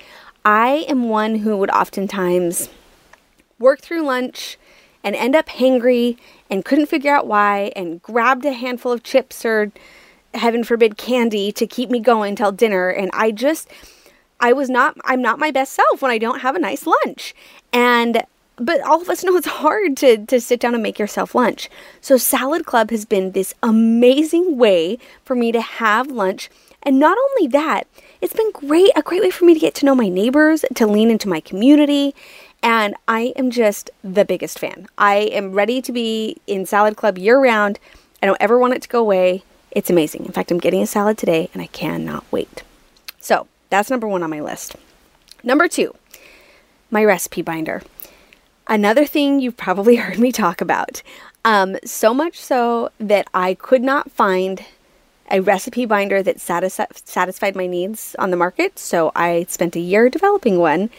I 0.45 0.85
am 0.89 1.09
one 1.09 1.37
who 1.37 1.57
would 1.57 1.71
oftentimes 1.71 2.69
work 3.61 3.81
through 3.81 4.03
lunch 4.03 4.59
and 5.05 5.15
end 5.15 5.37
up 5.37 5.47
hangry 5.47 6.19
and 6.51 6.65
couldn't 6.65 6.87
figure 6.87 7.15
out 7.15 7.29
why 7.29 7.71
and 7.77 8.03
grabbed 8.03 8.45
a 8.45 8.53
handful 8.53 8.91
of 8.91 9.05
chips 9.05 9.45
or 9.45 9.71
heaven 10.35 10.65
forbid 10.65 10.99
candy 10.99 11.53
to 11.53 11.65
keep 11.65 11.91
me 11.91 12.01
going 12.01 12.35
till 12.35 12.51
dinner 12.51 12.89
and 12.89 13.09
I 13.15 13.31
just 13.31 13.69
I 14.41 14.53
was 14.53 14.69
not 14.69 14.97
I'm 15.05 15.23
not 15.23 15.39
my 15.39 15.53
best 15.53 15.75
self 15.75 16.03
when 16.03 16.11
I 16.11 16.19
don't 16.19 16.41
have 16.41 16.57
a 16.57 16.61
nice 16.61 16.89
lunch. 16.89 17.37
And 17.73 18.25
but 18.59 18.81
all 18.83 19.01
of 19.01 19.09
us 19.09 19.25
know 19.25 19.37
it's 19.37 19.47
hard 19.47 19.97
to, 19.99 20.25
to 20.27 20.41
sit 20.41 20.61
down 20.61 20.75
and 20.75 20.83
make 20.83 20.99
yourself 20.99 21.35
lunch. 21.35 21.69
So, 22.01 22.17
Salad 22.17 22.67
Club 22.67 22.91
has 22.91 23.05
been 23.05 23.33
this 23.33 23.55
amazing 23.63 24.57
way 24.57 24.99
for 25.25 25.35
me 25.35 25.53
to 25.53 25.61
have 25.61 26.09
lunch. 26.09 26.51
And 26.83 26.99
not 26.99 27.19
only 27.19 27.49
that, 27.49 27.87
it's 28.21 28.33
been 28.33 28.51
great, 28.53 28.91
a 28.97 29.03
great 29.03 29.23
way 29.23 29.31
for 29.31 29.45
me 29.45 29.55
to 29.55 29.61
get 29.61 29.75
to 29.77 29.87
know 29.87 29.95
my 29.95 30.09
neighbors, 30.09 30.65
to 30.75 30.87
lean 30.87 31.11
into 31.11 31.29
my 31.29 31.41
community. 31.41 32.15
And 32.63 32.95
I 33.07 33.33
am 33.37 33.51
just 33.51 33.91
the 34.03 34.25
biggest 34.25 34.59
fan. 34.59 34.87
I 34.97 35.17
am 35.17 35.53
ready 35.53 35.81
to 35.83 35.93
be 35.93 36.37
in 36.47 36.67
Salad 36.67 36.97
Club 36.97 37.19
year 37.19 37.41
round. 37.41 37.79
I 38.23 38.27
don't 38.27 38.41
ever 38.41 38.59
want 38.59 38.75
it 38.75 38.83
to 38.83 38.89
go 38.89 39.01
away. 39.01 39.45
It's 39.71 39.91
amazing. 39.91 40.25
In 40.27 40.33
fact, 40.33 40.51
I'm 40.51 40.59
getting 40.59 40.83
a 40.83 40.87
salad 40.87 41.19
today 41.19 41.51
and 41.53 41.63
I 41.63 41.67
cannot 41.67 42.25
wait. 42.31 42.63
So, 43.21 43.47
that's 43.71 43.91
number 43.91 44.09
one 44.09 44.23
on 44.23 44.31
my 44.31 44.41
list. 44.41 44.77
Number 45.45 45.69
two, 45.69 45.95
my 46.91 47.05
recipe 47.05 47.43
binder. 47.43 47.83
Another 48.69 49.07
thing 49.07 49.41
you've 49.41 49.57
probably 49.57 49.97
heard 50.05 50.19
me 50.19 50.33
talk 50.33 50.61
about. 50.61 51.03
Um, 51.45 51.77
so 51.85 52.13
much 52.13 52.39
so 52.39 52.91
that 53.01 53.29
I 53.33 53.55
could 53.55 53.83
not 53.83 54.11
find 54.11 54.65
a 55.31 55.41
recipe 55.41 55.87
binder 55.87 56.23
that 56.23 56.41
satis- 56.41 56.81
satisfied 57.05 57.57
my 57.57 57.67
needs 57.67 58.15
on 58.19 58.31
the 58.31 58.37
market. 58.37 58.79
So 58.79 59.13
I 59.15 59.47
spent 59.49 59.77
a 59.77 59.81
year 59.81 60.09
developing 60.09 60.59
one 60.59 60.91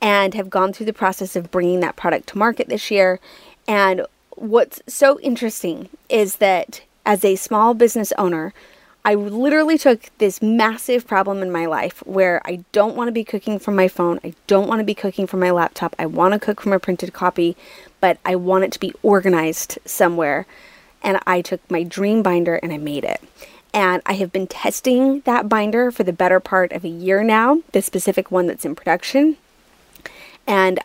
and 0.00 0.34
have 0.34 0.50
gone 0.50 0.72
through 0.72 0.86
the 0.86 0.92
process 0.92 1.36
of 1.36 1.50
bringing 1.50 1.80
that 1.80 1.96
product 1.96 2.28
to 2.28 2.38
market 2.38 2.68
this 2.68 2.90
year. 2.90 3.18
And 3.66 4.06
what's 4.30 4.80
so 4.86 5.18
interesting 5.20 5.88
is 6.08 6.36
that 6.36 6.82
as 7.04 7.24
a 7.24 7.36
small 7.36 7.74
business 7.74 8.12
owner, 8.18 8.52
I 9.04 9.14
literally 9.14 9.78
took 9.78 10.10
this 10.18 10.42
massive 10.42 11.06
problem 11.06 11.40
in 11.40 11.50
my 11.50 11.66
life 11.66 12.02
where 12.04 12.42
I 12.44 12.64
don't 12.72 12.96
want 12.96 13.08
to 13.08 13.12
be 13.12 13.24
cooking 13.24 13.58
from 13.58 13.74
my 13.74 13.88
phone. 13.88 14.20
I 14.22 14.34
don't 14.46 14.68
want 14.68 14.80
to 14.80 14.84
be 14.84 14.94
cooking 14.94 15.26
from 15.26 15.40
my 15.40 15.50
laptop. 15.50 15.96
I 15.98 16.06
want 16.06 16.34
to 16.34 16.40
cook 16.40 16.60
from 16.60 16.72
a 16.72 16.78
printed 16.78 17.12
copy, 17.12 17.56
but 18.00 18.18
I 18.24 18.34
want 18.34 18.64
it 18.64 18.72
to 18.72 18.80
be 18.80 18.92
organized 19.02 19.78
somewhere. 19.84 20.46
And 21.02 21.20
I 21.26 21.40
took 21.40 21.68
my 21.70 21.84
dream 21.84 22.22
binder 22.22 22.56
and 22.56 22.72
I 22.72 22.76
made 22.76 23.04
it. 23.04 23.22
And 23.72 24.02
I 24.04 24.14
have 24.14 24.32
been 24.32 24.46
testing 24.46 25.20
that 25.20 25.48
binder 25.48 25.90
for 25.90 26.02
the 26.02 26.12
better 26.12 26.40
part 26.40 26.72
of 26.72 26.84
a 26.84 26.88
year 26.88 27.22
now, 27.22 27.62
the 27.72 27.82
specific 27.82 28.30
one 28.30 28.46
that's 28.46 28.64
in 28.64 28.74
production. 28.74 29.36
And 30.46 30.80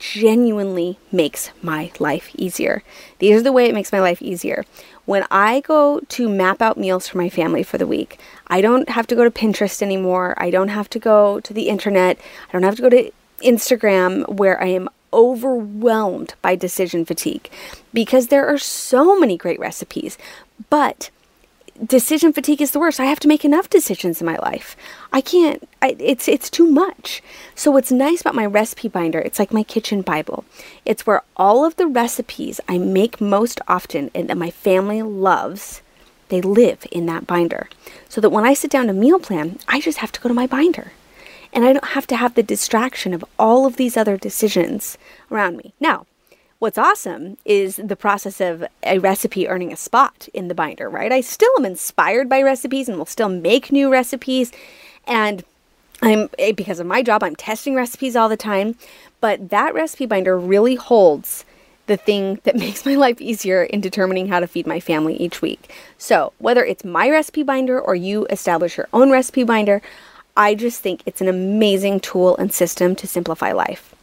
genuinely 0.00 0.98
makes 1.12 1.50
my 1.62 1.92
life 2.00 2.30
easier. 2.34 2.82
These 3.20 3.36
are 3.36 3.42
the 3.42 3.52
way 3.52 3.66
it 3.66 3.74
makes 3.74 3.92
my 3.92 4.00
life 4.00 4.20
easier. 4.20 4.64
When 5.04 5.24
I 5.30 5.60
go 5.60 6.00
to 6.00 6.28
map 6.28 6.60
out 6.62 6.78
meals 6.78 7.06
for 7.06 7.18
my 7.18 7.28
family 7.28 7.62
for 7.62 7.78
the 7.78 7.86
week, 7.86 8.18
I 8.48 8.60
don't 8.60 8.88
have 8.88 9.06
to 9.08 9.14
go 9.14 9.24
to 9.24 9.30
Pinterest 9.30 9.82
anymore. 9.82 10.34
I 10.38 10.50
don't 10.50 10.68
have 10.68 10.90
to 10.90 10.98
go 10.98 11.38
to 11.40 11.52
the 11.52 11.68
internet. 11.68 12.18
I 12.48 12.52
don't 12.52 12.62
have 12.62 12.76
to 12.76 12.82
go 12.82 12.88
to 12.88 13.12
Instagram 13.42 14.28
where 14.28 14.60
I 14.60 14.68
am 14.68 14.88
overwhelmed 15.12 16.34
by 16.40 16.56
decision 16.56 17.04
fatigue 17.04 17.50
because 17.92 18.28
there 18.28 18.46
are 18.46 18.58
so 18.58 19.18
many 19.18 19.36
great 19.36 19.60
recipes. 19.60 20.16
But 20.70 21.10
decision 21.84 22.32
fatigue 22.32 22.60
is 22.60 22.72
the 22.72 22.78
worst. 22.78 23.00
I 23.00 23.06
have 23.06 23.20
to 23.20 23.28
make 23.28 23.44
enough 23.44 23.70
decisions 23.70 24.20
in 24.20 24.26
my 24.26 24.36
life. 24.36 24.76
I 25.12 25.20
can't. 25.20 25.68
I, 25.82 25.96
it's 25.98 26.28
it's 26.28 26.50
too 26.50 26.70
much. 26.70 27.22
So 27.54 27.70
what's 27.70 27.90
nice 27.90 28.20
about 28.20 28.34
my 28.34 28.46
recipe 28.46 28.88
binder? 28.88 29.20
It's 29.20 29.38
like 29.38 29.52
my 29.52 29.62
kitchen 29.62 30.02
bible. 30.02 30.44
It's 30.84 31.06
where 31.06 31.22
all 31.36 31.64
of 31.64 31.76
the 31.76 31.86
recipes 31.86 32.60
I 32.68 32.78
make 32.78 33.20
most 33.20 33.60
often 33.66 34.10
and 34.14 34.28
that 34.28 34.36
my 34.36 34.50
family 34.50 35.02
loves, 35.02 35.82
they 36.28 36.40
live 36.40 36.86
in 36.90 37.06
that 37.06 37.26
binder. 37.26 37.68
So 38.08 38.20
that 38.20 38.30
when 38.30 38.44
I 38.44 38.54
sit 38.54 38.70
down 38.70 38.86
to 38.88 38.92
meal 38.92 39.18
plan, 39.18 39.58
I 39.68 39.80
just 39.80 39.98
have 39.98 40.12
to 40.12 40.20
go 40.20 40.28
to 40.28 40.34
my 40.34 40.46
binder. 40.46 40.92
And 41.52 41.64
I 41.64 41.72
don't 41.72 41.88
have 41.88 42.06
to 42.08 42.16
have 42.16 42.34
the 42.34 42.44
distraction 42.44 43.12
of 43.12 43.24
all 43.38 43.66
of 43.66 43.76
these 43.76 43.96
other 43.96 44.16
decisions 44.16 44.96
around 45.30 45.56
me. 45.56 45.74
Now, 45.80 46.06
What's 46.60 46.76
awesome 46.76 47.38
is 47.46 47.76
the 47.76 47.96
process 47.96 48.38
of 48.38 48.66
a 48.82 48.98
recipe 48.98 49.48
earning 49.48 49.72
a 49.72 49.78
spot 49.78 50.28
in 50.34 50.48
the 50.48 50.54
binder, 50.54 50.90
right? 50.90 51.10
I 51.10 51.22
still 51.22 51.48
am 51.58 51.64
inspired 51.64 52.28
by 52.28 52.42
recipes 52.42 52.86
and 52.86 52.98
will 52.98 53.06
still 53.06 53.30
make 53.30 53.72
new 53.72 53.90
recipes. 53.90 54.52
And 55.06 55.42
I'm, 56.02 56.28
eh, 56.38 56.52
because 56.52 56.78
of 56.78 56.86
my 56.86 57.02
job, 57.02 57.22
I'm 57.22 57.34
testing 57.34 57.74
recipes 57.74 58.14
all 58.14 58.28
the 58.28 58.36
time. 58.36 58.74
But 59.22 59.48
that 59.48 59.72
recipe 59.72 60.04
binder 60.04 60.38
really 60.38 60.74
holds 60.74 61.46
the 61.86 61.96
thing 61.96 62.40
that 62.44 62.56
makes 62.64 62.84
my 62.84 62.94
life 62.94 63.22
easier 63.22 63.62
in 63.62 63.80
determining 63.80 64.28
how 64.28 64.38
to 64.38 64.46
feed 64.46 64.66
my 64.66 64.80
family 64.80 65.16
each 65.16 65.40
week. 65.40 65.72
So, 65.96 66.34
whether 66.36 66.62
it's 66.62 66.84
my 66.84 67.08
recipe 67.08 67.42
binder 67.42 67.80
or 67.80 67.94
you 67.94 68.26
establish 68.26 68.76
your 68.76 68.88
own 68.92 69.10
recipe 69.10 69.44
binder, 69.44 69.80
I 70.36 70.54
just 70.54 70.82
think 70.82 71.04
it's 71.06 71.22
an 71.22 71.28
amazing 71.28 72.00
tool 72.00 72.36
and 72.36 72.52
system 72.52 72.94
to 72.96 73.06
simplify 73.06 73.52
life. 73.52 73.94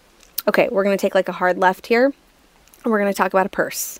Okay, 0.48 0.70
we're 0.72 0.84
going 0.84 0.98
to 0.98 1.02
take 1.02 1.14
like 1.14 1.30
a 1.30 1.34
hard 1.34 1.60
left 1.60 1.86
here 1.86 2.14
and 2.88 2.92
we're 2.94 3.00
going 3.00 3.14
to 3.14 3.18
talk 3.18 3.34
about 3.34 3.46
a 3.46 3.50
purse. 3.50 4.00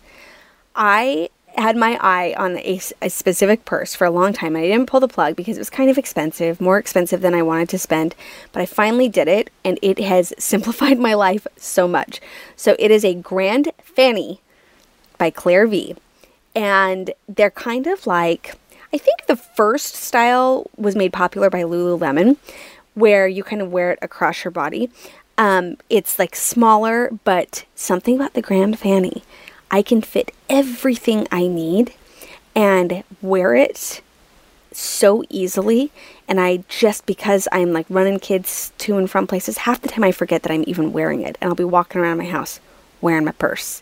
I 0.74 1.30
had 1.58 1.76
my 1.76 1.98
eye 2.00 2.34
on 2.38 2.58
a, 2.60 2.80
a 3.02 3.10
specific 3.10 3.66
purse 3.66 3.94
for 3.94 4.06
a 4.06 4.12
long 4.12 4.32
time. 4.32 4.56
And 4.56 4.64
I 4.64 4.68
didn't 4.68 4.88
pull 4.88 5.00
the 5.02 5.08
plug 5.08 5.36
because 5.36 5.58
it 5.58 5.60
was 5.60 5.70
kind 5.70 5.90
of 5.90 5.98
expensive, 5.98 6.62
more 6.62 6.78
expensive 6.78 7.22
than 7.22 7.34
I 7.34 7.42
wanted 7.42 7.68
to 7.70 7.80
spend. 7.80 8.16
But 8.54 8.62
I 8.62 8.66
finally 8.66 9.10
did 9.10 9.28
it, 9.28 9.50
and 9.66 9.78
it 9.82 10.00
has 10.00 10.34
simplified 10.40 11.00
my 11.00 11.14
life 11.14 11.46
so 11.58 11.88
much. 11.88 12.22
So 12.56 12.76
it 12.80 12.92
is 12.92 13.04
a 13.04 13.16
Grand 13.16 13.72
Fanny 13.82 14.40
by 15.18 15.32
Clare 15.32 15.68
V. 15.68 15.96
And 16.56 17.12
they're 17.28 17.52
kind 17.52 17.88
of 17.88 18.08
like, 18.08 18.56
I 18.94 18.98
think 18.98 19.26
the 19.26 19.36
first 19.36 19.96
style 19.96 20.70
was 20.78 20.96
made 20.96 21.12
popular 21.12 21.50
by 21.50 21.64
Lululemon, 21.64 22.38
where 22.94 23.28
you 23.28 23.44
kind 23.44 23.62
of 23.62 23.72
wear 23.72 23.92
it 23.92 24.00
across 24.02 24.44
your 24.44 24.52
body. 24.52 24.90
Um, 25.38 25.78
it's 25.90 26.18
like 26.18 26.36
smaller, 26.36 27.12
but 27.24 27.66
something 27.76 28.16
about 28.16 28.34
the 28.34 28.42
Grand 28.42 28.80
Fanny. 28.80 29.24
I 29.70 29.82
can 29.82 30.02
fit 30.02 30.32
everything 30.50 31.28
I 31.32 31.48
need 31.48 31.94
and 32.56 33.04
wear 33.22 33.54
it 33.54 34.02
so 34.72 35.24
easily. 35.30 35.92
And 36.28 36.40
I 36.40 36.64
just, 36.68 37.06
because 37.06 37.48
I'm 37.52 37.72
like 37.72 37.86
running 37.90 38.20
kids 38.20 38.72
to 38.80 38.98
and 38.98 39.10
from 39.10 39.28
places, 39.28 39.60
half 39.60 39.82
the 39.82 39.90
time 39.90 40.04
I 40.04 40.12
forget 40.12 40.44
that 40.44 40.52
I'm 40.52 40.64
even 40.68 40.94
wearing 40.94 41.22
it. 41.22 41.38
And 41.40 41.50
I'll 41.50 41.56
be 41.56 41.64
walking 41.64 42.02
around 42.02 42.18
my 42.18 42.26
house 42.26 42.60
wearing 43.02 43.26
my 43.26 43.32
purse. 43.32 43.82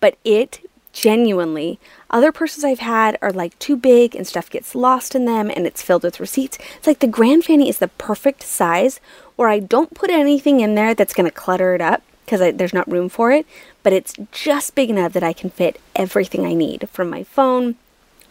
But 0.00 0.16
it 0.24 0.63
genuinely, 0.94 1.78
other 2.08 2.32
purses 2.32 2.64
I've 2.64 2.78
had 2.78 3.18
are 3.20 3.32
like 3.32 3.58
too 3.58 3.76
big 3.76 4.14
and 4.14 4.26
stuff 4.26 4.48
gets 4.48 4.74
lost 4.74 5.14
in 5.14 5.26
them 5.26 5.50
and 5.50 5.66
it's 5.66 5.82
filled 5.82 6.04
with 6.04 6.20
receipts. 6.20 6.56
It's 6.76 6.86
like 6.86 7.00
the 7.00 7.06
Grand 7.06 7.44
Fanny 7.44 7.68
is 7.68 7.78
the 7.78 7.88
perfect 7.88 8.42
size 8.42 9.00
where 9.36 9.48
I 9.48 9.58
don't 9.58 9.92
put 9.92 10.08
anything 10.08 10.60
in 10.60 10.76
there 10.76 10.94
that's 10.94 11.12
going 11.12 11.28
to 11.28 11.34
clutter 11.34 11.74
it 11.74 11.82
up 11.82 12.02
because 12.24 12.40
there's 12.56 12.72
not 12.72 12.90
room 12.90 13.10
for 13.10 13.32
it, 13.32 13.44
but 13.82 13.92
it's 13.92 14.14
just 14.32 14.74
big 14.74 14.88
enough 14.88 15.12
that 15.12 15.22
I 15.22 15.34
can 15.34 15.50
fit 15.50 15.78
everything 15.94 16.46
I 16.46 16.54
need 16.54 16.88
from 16.88 17.10
my 17.10 17.24
phone 17.24 17.74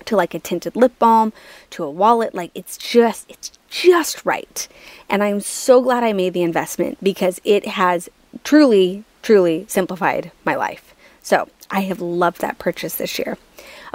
to 0.06 0.16
like 0.16 0.34
a 0.34 0.40
tinted 0.40 0.76
lip 0.76 0.98
balm 0.98 1.34
to 1.72 1.84
a 1.84 1.92
wallet. 1.92 2.34
Like 2.34 2.52
it's 2.56 2.78
just, 2.78 3.30
it's 3.30 3.52
just 3.70 4.26
right. 4.26 4.68
And 5.10 5.22
I'm 5.22 5.42
so 5.42 5.82
glad 5.82 6.04
I 6.04 6.14
made 6.14 6.34
the 6.34 6.42
investment 6.42 6.98
because 7.04 7.40
it 7.44 7.68
has 7.68 8.10
truly, 8.44 9.04
truly 9.22 9.66
simplified 9.68 10.32
my 10.46 10.56
life. 10.56 10.96
So 11.22 11.50
I 11.74 11.82
have 11.82 12.00
loved 12.00 12.40
that 12.42 12.60
purchase 12.60 12.96
this 12.96 13.18
year. 13.18 13.36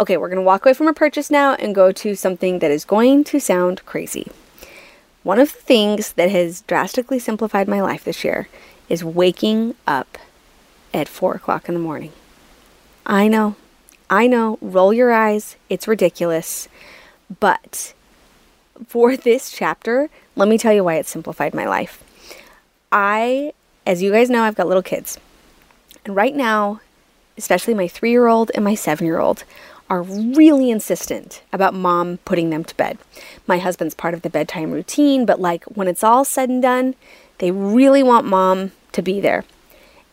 Okay, 0.01 0.17
we're 0.17 0.29
going 0.29 0.37
to 0.37 0.43
walk 0.43 0.67
away 0.67 0.75
from 0.75 0.89
a 0.89 0.93
purchase 0.93 1.31
now 1.31 1.55
and 1.55 1.77
go 1.77 1.93
to 1.93 2.17
something 2.17 2.59
that 2.59 2.73
is 2.73 2.85
going 2.85 3.23
to 3.25 3.39
sound 3.39 3.87
crazy. 3.87 4.33
One 5.23 5.39
of 5.39 5.53
the 5.53 5.61
things 5.61 6.13
that 6.15 6.29
has 6.29 6.63
drastically 6.63 7.21
simplified 7.21 7.69
my 7.69 7.81
life 7.81 8.03
this 8.03 8.25
year 8.25 8.49
is 8.89 9.05
waking 9.05 9.77
up 9.87 10.19
at 10.93 11.09
four 11.09 11.35
o'clock 11.35 11.69
in 11.69 11.75
the 11.75 11.81
morning. 11.81 12.11
I 13.07 13.29
know, 13.29 13.55
I 14.11 14.27
know, 14.27 14.59
roll 14.61 14.93
your 14.93 15.13
eyes, 15.13 15.55
it's 15.69 15.87
ridiculous. 15.87 16.69
But 17.39 17.95
for 18.89 19.17
this 19.17 19.53
chapter, 19.53 20.11
let 20.35 20.49
me 20.49 20.59
tell 20.59 20.73
you 20.73 20.83
why 20.83 20.97
it 20.97 21.07
simplified 21.07 21.55
my 21.55 21.67
life. 21.67 22.03
I, 22.91 23.53
as 23.87 24.03
you 24.03 24.11
guys 24.11 24.31
know, 24.31 24.43
I've 24.43 24.57
got 24.57 24.67
little 24.67 24.83
kids. 24.83 25.17
And 26.05 26.17
right 26.17 26.35
now, 26.35 26.81
especially 27.39 27.75
my 27.75 27.89
three 27.89 28.11
year 28.11 28.27
old 28.27 28.51
and 28.55 28.65
my 28.65 28.75
seven 28.75 29.07
year 29.07 29.21
old, 29.21 29.45
are 29.91 30.03
really 30.03 30.71
insistent 30.71 31.43
about 31.53 31.73
mom 31.73 32.19
putting 32.25 32.51
them 32.51 32.65
to 32.65 32.77
bed. 32.77 32.99
My 33.47 33.59
husband's 33.59 33.95
part 33.95 34.13
of 34.13 34.23
the 34.23 34.31
bedtime 34.31 34.71
routine, 34.73 35.25
but 35.25 35.41
like 35.41 35.65
when 35.65 35.89
it's 35.89 36.05
all 36.05 36.25
said 36.25 36.51
and 36.51 36.61
done, 36.61 36.95
they 37.39 37.51
really 37.51 38.03
want 38.03 38.27
mom 38.27 38.73
to 38.93 39.01
be 39.01 39.21
there. 39.21 39.45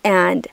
And 0.03 0.47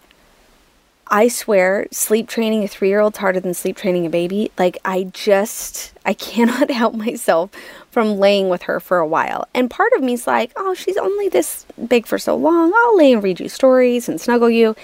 I 1.14 1.28
swear, 1.28 1.86
sleep 1.90 2.26
training 2.26 2.64
a 2.64 2.68
three 2.68 2.88
year 2.88 3.00
old's 3.00 3.18
harder 3.18 3.38
than 3.38 3.52
sleep 3.52 3.76
training 3.76 4.06
a 4.06 4.10
baby. 4.10 4.50
Like, 4.58 4.78
I 4.82 5.04
just, 5.12 5.92
I 6.06 6.14
cannot 6.28 6.70
help 6.70 6.94
myself 6.94 7.50
from 7.90 8.18
laying 8.18 8.48
with 8.48 8.62
her 8.62 8.80
for 8.80 8.98
a 8.98 9.06
while. 9.06 9.46
And 9.54 9.70
part 9.70 9.92
of 9.92 10.02
me's 10.02 10.26
like, 10.26 10.52
oh, 10.56 10.72
she's 10.72 10.96
only 10.96 11.28
this 11.28 11.66
big 11.86 12.06
for 12.06 12.18
so 12.18 12.34
long. 12.34 12.72
I'll 12.74 12.96
lay 12.96 13.12
and 13.12 13.22
read 13.22 13.40
you 13.40 13.50
stories 13.50 14.08
and 14.08 14.18
snuggle 14.18 14.48
you. 14.48 14.74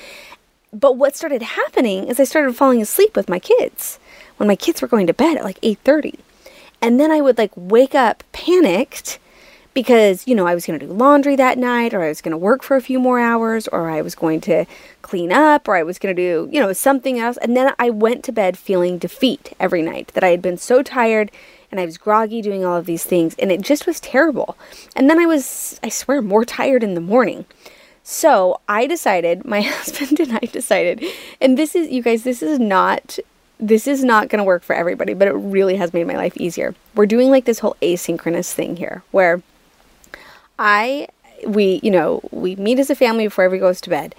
But 0.73 0.97
what 0.97 1.17
started 1.17 1.43
happening 1.43 2.09
is 2.09 2.21
I 2.21 2.25
started 2.25 2.55
falling 2.57 2.83
asleep 2.83 3.17
with 3.17 3.29
my 3.29 3.39
kids 3.39 3.99
when 4.37 4.47
my 4.47 4.57
kids 4.57 4.83
were 4.83 4.89
going 4.89 5.07
to 5.07 5.15
bed 5.15 5.37
at 5.37 5.45
like 5.45 5.61
8:30. 5.61 6.19
And 6.81 7.01
then 7.01 7.11
I 7.11 7.21
would 7.21 7.39
like 7.39 7.53
wake 7.57 7.95
up 7.95 8.23
panicked 8.33 9.19
because, 9.75 10.27
you 10.27 10.35
know, 10.35 10.47
I 10.47 10.55
was 10.55 10.67
going 10.67 10.79
to 10.79 10.87
do 10.87 10.93
laundry 10.93 11.37
that 11.37 11.59
night 11.59 11.95
or 11.95 12.03
I 12.03 12.09
was 12.09 12.21
going 12.21 12.33
to 12.33 12.39
work 12.39 12.63
for 12.63 12.77
a 12.77 12.81
few 12.81 12.99
more 12.99 13.21
hours 13.21 13.69
or 13.69 13.91
I 13.91 14.03
was 14.03 14.15
going 14.15 14.41
to 14.43 14.65
clean 15.03 15.33
up 15.33 15.69
or 15.69 15.77
I 15.77 15.83
was 15.83 15.99
going 15.99 16.15
to 16.15 16.21
do, 16.21 16.49
you 16.53 16.61
know, 16.61 16.73
something 16.73 17.19
else. 17.19 17.37
And 17.39 17.57
then 17.57 17.75
I 17.79 17.91
went 17.91 18.25
to 18.25 18.33
bed 18.33 18.59
feeling 18.59 18.99
defeat 18.99 19.53
every 19.61 19.83
night 19.83 20.09
that 20.15 20.25
I 20.25 20.29
had 20.31 20.43
been 20.43 20.59
so 20.59 20.83
tired 20.83 21.31
and 21.71 21.81
I 21.81 21.85
was 21.85 21.99
groggy 21.99 22.43
doing 22.43 22.65
all 22.65 22.77
of 22.77 22.87
these 22.87 23.05
things 23.05 23.35
and 23.39 23.53
it 23.53 23.63
just 23.63 23.87
was 23.87 24.01
terrible. 24.01 24.57
And 24.97 25.09
then 25.09 25.19
I 25.19 25.27
was, 25.27 25.79
I 25.83 25.89
swear, 25.89 26.23
more 26.23 26.45
tired 26.45 26.83
in 26.83 26.95
the 26.95 27.01
morning. 27.01 27.45
So 28.11 28.59
I 28.71 28.87
decided, 28.87 29.45
my 29.45 29.61
husband 29.67 30.19
and 30.19 30.33
I 30.33 30.47
decided, 30.51 31.05
and 31.43 31.59
this 31.59 31.75
is, 31.75 31.91
you 31.91 32.03
guys, 32.03 32.23
this 32.23 32.43
is 32.43 32.59
not 32.59 33.19
this 33.61 33.87
is 33.87 34.03
not 34.03 34.31
going 34.31 34.39
to 34.39 34.45
work 34.45 34.63
for 34.63 34.75
everybody, 34.75 35.13
but 35.13 35.29
it 35.29 35.33
really 35.33 35.77
has 35.77 35.93
made 35.93 36.07
my 36.07 36.17
life 36.17 36.35
easier. 36.39 36.75
We're 36.95 37.05
doing 37.05 37.29
like 37.29 37.45
this 37.45 37.59
whole 37.59 37.77
asynchronous 37.83 38.51
thing 38.51 38.77
here 38.77 39.03
where 39.11 39.43
I 40.59 41.09
we, 41.47 41.81
you 41.83 41.91
know, 41.91 42.23
we 42.31 42.57
meet 42.57 42.79
as 42.79 42.89
a 42.89 42.95
family 42.95 43.27
before 43.27 43.45
everybody 43.45 43.69
goes 43.69 43.83
to 43.83 43.91
bed. 43.91 44.15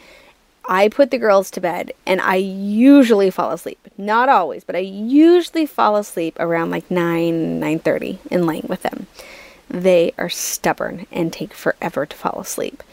I 0.65 0.89
put 0.89 1.09
the 1.09 1.17
girls 1.17 1.49
to 1.51 1.61
bed 1.61 1.91
and 2.05 2.21
I 2.21 2.35
usually 2.35 3.31
fall 3.31 3.51
asleep. 3.51 3.79
Not 3.97 4.29
always, 4.29 4.63
but 4.63 4.75
I 4.75 4.79
usually 4.79 5.65
fall 5.65 5.95
asleep 5.95 6.37
around 6.39 6.69
like 6.69 6.91
9, 6.91 7.59
9:30 7.59 8.19
in 8.29 8.45
laying 8.45 8.67
with 8.69 8.83
them. 8.83 9.07
They 9.67 10.13
are 10.19 10.29
stubborn 10.29 11.07
and 11.11 11.33
take 11.33 11.53
forever 11.53 12.05
to 12.05 12.15
fall 12.15 12.39
asleep. 12.39 12.83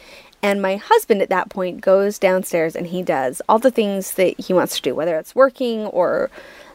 And 0.42 0.62
my 0.62 0.76
husband 0.76 1.22
at 1.22 1.28
that 1.30 1.48
point 1.48 1.80
goes 1.80 2.18
downstairs 2.18 2.76
and 2.76 2.86
he 2.86 3.02
does 3.02 3.42
all 3.48 3.58
the 3.58 3.70
things 3.70 4.14
that 4.14 4.38
he 4.38 4.52
wants 4.52 4.76
to 4.76 4.82
do, 4.82 4.94
whether 4.94 5.16
it's 5.18 5.34
working 5.34 5.86
or, 5.86 6.30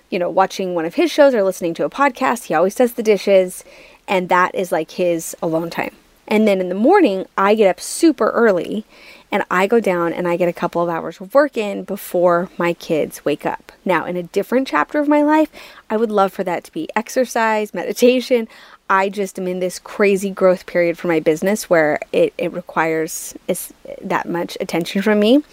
you 0.10 0.20
know, 0.20 0.30
watching 0.30 0.76
one 0.76 0.86
of 0.86 0.96
his 0.96 1.12
shows 1.12 1.34
or 1.34 1.44
listening 1.44 1.74
to 1.76 1.86
a 1.86 1.90
podcast. 1.90 2.46
He 2.46 2.54
always 2.54 2.76
does 2.76 2.94
the 2.94 3.04
dishes, 3.04 3.64
and 4.08 4.30
that 4.30 4.54
is 4.56 4.72
like 4.72 4.92
his 4.92 5.36
alone 5.42 5.70
time. 5.70 5.96
And 6.28 6.48
then 6.48 6.62
in 6.62 6.70
the 6.70 6.76
morning, 6.76 7.26
I 7.38 7.56
get 7.56 7.70
up 7.70 7.82
super 7.82 8.30
early 8.30 8.86
and 9.32 9.44
I 9.52 9.68
go 9.68 9.80
down 9.80 10.14
and 10.14 10.28
I 10.28 10.38
get 10.38 10.48
a 10.48 10.54
couple 10.54 10.82
of 10.82 10.90
hours 10.90 11.20
of 11.20 11.34
work 11.34 11.58
in 11.58 11.84
before 11.84 12.50
my 12.58 12.74
kids 12.74 13.26
wake 13.26 13.46
up. 13.46 13.72
Now, 13.84 14.06
in 14.06 14.16
a 14.18 14.24
different 14.24 14.68
chapter 14.68 15.00
of 15.00 15.08
my 15.08 15.24
life, 15.24 15.50
I 15.90 15.98
would 15.98 16.12
love 16.12 16.32
for 16.32 16.44
that 16.46 16.64
to 16.66 16.72
be 16.72 16.90
exercise, 16.96 17.74
meditation. 17.74 18.48
I 18.92 19.08
just 19.08 19.40
am 19.40 19.48
in 19.48 19.62
this 19.62 19.80
crazy 19.80 20.30
growth 20.30 20.66
period 20.66 20.98
for 20.98 21.08
my 21.08 21.22
business 21.22 21.70
where 21.70 21.98
it, 22.12 22.34
it 22.38 22.52
requires 22.52 23.34
that 24.02 24.28
much 24.28 24.58
attention 24.60 25.02
from 25.02 25.22
me. 25.22 25.46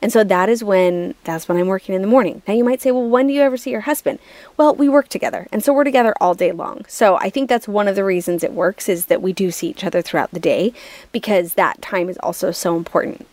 And 0.00 0.10
so 0.10 0.24
that 0.24 0.48
is 0.48 0.64
when 0.64 1.14
that's 1.24 1.46
when 1.46 1.58
I'm 1.58 1.66
working 1.66 1.94
in 1.94 2.00
the 2.00 2.08
morning. 2.08 2.40
Now 2.48 2.54
you 2.54 2.64
might 2.64 2.80
say, 2.80 2.92
well, 2.92 3.06
when 3.06 3.26
do 3.26 3.34
you 3.34 3.42
ever 3.42 3.58
see 3.58 3.70
your 3.70 3.82
husband? 3.82 4.18
Well, 4.56 4.74
we 4.74 4.88
work 4.88 5.08
together. 5.08 5.46
And 5.52 5.62
so 5.62 5.74
we're 5.74 5.84
together 5.84 6.14
all 6.22 6.32
day 6.32 6.52
long. 6.52 6.86
So 6.88 7.16
I 7.16 7.28
think 7.28 7.50
that's 7.50 7.68
one 7.68 7.86
of 7.86 7.96
the 7.96 8.04
reasons 8.04 8.42
it 8.42 8.54
works 8.54 8.88
is 8.88 9.06
that 9.06 9.20
we 9.20 9.34
do 9.34 9.50
see 9.50 9.68
each 9.68 9.84
other 9.84 10.00
throughout 10.00 10.30
the 10.30 10.40
day 10.40 10.72
because 11.12 11.52
that 11.52 11.82
time 11.82 12.08
is 12.08 12.16
also 12.22 12.50
so 12.50 12.78
important. 12.78 13.26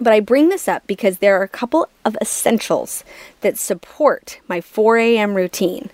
But 0.00 0.14
I 0.14 0.20
bring 0.20 0.48
this 0.48 0.68
up 0.68 0.86
because 0.86 1.18
there 1.18 1.38
are 1.38 1.44
a 1.44 1.48
couple 1.48 1.86
of 2.06 2.16
essentials 2.22 3.04
that 3.42 3.58
support 3.58 4.40
my 4.48 4.62
4 4.62 4.96
a.m. 4.96 5.34
routine 5.34 5.90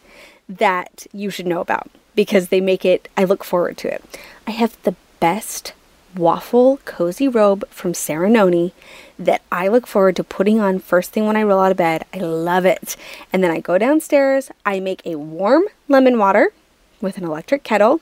that 0.49 1.09
you 1.13 1.31
should 1.31 1.49
know 1.49 1.61
about 1.61 1.91
because 2.19 2.49
they 2.49 2.61
make 2.61 2.85
it, 2.85 3.07
I 3.17 3.23
look 3.23 3.45
forward 3.45 3.77
to 3.77 3.95
it. 3.95 4.03
I 4.45 4.51
have 4.51 4.77
the 4.83 4.97
best 5.21 5.73
waffle 6.17 6.79
cozy 6.79 7.29
robe 7.29 7.65
from 7.69 7.93
Serenoni 7.93 8.73
that 9.21 9.41
I 9.53 9.69
look 9.69 9.87
forward 9.87 10.17
to 10.17 10.25
putting 10.25 10.59
on 10.59 10.81
first 10.81 11.13
thing 11.13 11.29
when 11.29 11.37
I 11.37 11.45
roll 11.45 11.61
out 11.61 11.71
of 11.71 11.77
bed. 11.77 12.05
I 12.13 12.19
love 12.19 12.65
it. 12.65 12.97
And 13.33 13.45
then 13.45 13.53
I 13.53 13.61
go 13.61 13.79
downstairs, 13.79 14.51
I 14.67 14.81
make 14.81 15.01
a 15.07 15.15
warm 15.15 15.67
lemon 15.87 16.19
water 16.19 16.53
with 17.01 17.19
an 17.19 17.25
electric 17.25 17.63
kettle 17.63 18.01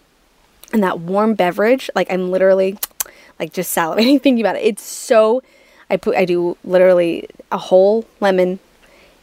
and 0.72 0.82
that 0.82 0.98
warm 0.98 1.34
beverage. 1.34 1.90
Like 1.94 2.10
I'm 2.10 2.30
literally 2.30 2.78
like 3.38 3.52
just 3.52 3.76
salivating 3.76 4.22
thinking 4.22 4.40
about 4.40 4.56
it. 4.56 4.64
It's 4.64 4.82
so 4.82 5.42
I 5.90 5.98
put 5.98 6.16
I 6.16 6.24
do 6.24 6.56
literally 6.64 7.28
a 7.52 7.58
whole 7.58 8.06
lemon 8.20 8.60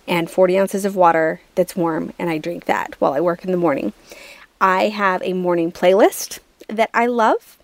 and 0.07 0.29
40 0.29 0.59
ounces 0.59 0.85
of 0.85 0.95
water 0.95 1.41
that's 1.55 1.75
warm 1.75 2.13
and 2.19 2.29
I 2.29 2.37
drink 2.37 2.65
that 2.65 2.93
while 3.01 3.13
I 3.13 3.21
work 3.21 3.43
in 3.43 3.49
the 3.49 3.57
morning. 3.57 3.93
I 4.59 4.89
have 4.89 5.21
a 5.23 5.33
morning 5.33 5.71
playlist 5.71 6.39
that 6.67 6.89
I 6.93 7.07
love 7.07 7.57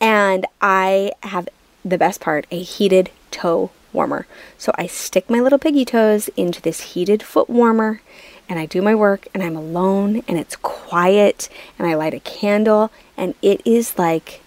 and 0.00 0.46
I 0.60 1.12
have 1.22 1.48
the 1.84 1.98
best 1.98 2.20
part 2.20 2.46
a 2.50 2.62
heated 2.62 3.10
toe 3.30 3.70
warmer. 3.92 4.26
So 4.58 4.72
I 4.76 4.86
stick 4.86 5.28
my 5.28 5.40
little 5.40 5.58
piggy 5.58 5.84
toes 5.84 6.28
into 6.36 6.60
this 6.60 6.80
heated 6.80 7.22
foot 7.22 7.48
warmer 7.48 8.00
and 8.48 8.58
I 8.58 8.66
do 8.66 8.82
my 8.82 8.94
work 8.94 9.28
and 9.32 9.42
I'm 9.42 9.56
alone 9.56 10.22
and 10.28 10.38
it's 10.38 10.56
quiet 10.56 11.48
and 11.78 11.86
I 11.86 11.94
light 11.94 12.14
a 12.14 12.20
candle 12.20 12.90
and 13.16 13.34
it 13.42 13.60
is 13.64 13.98
like 13.98 14.42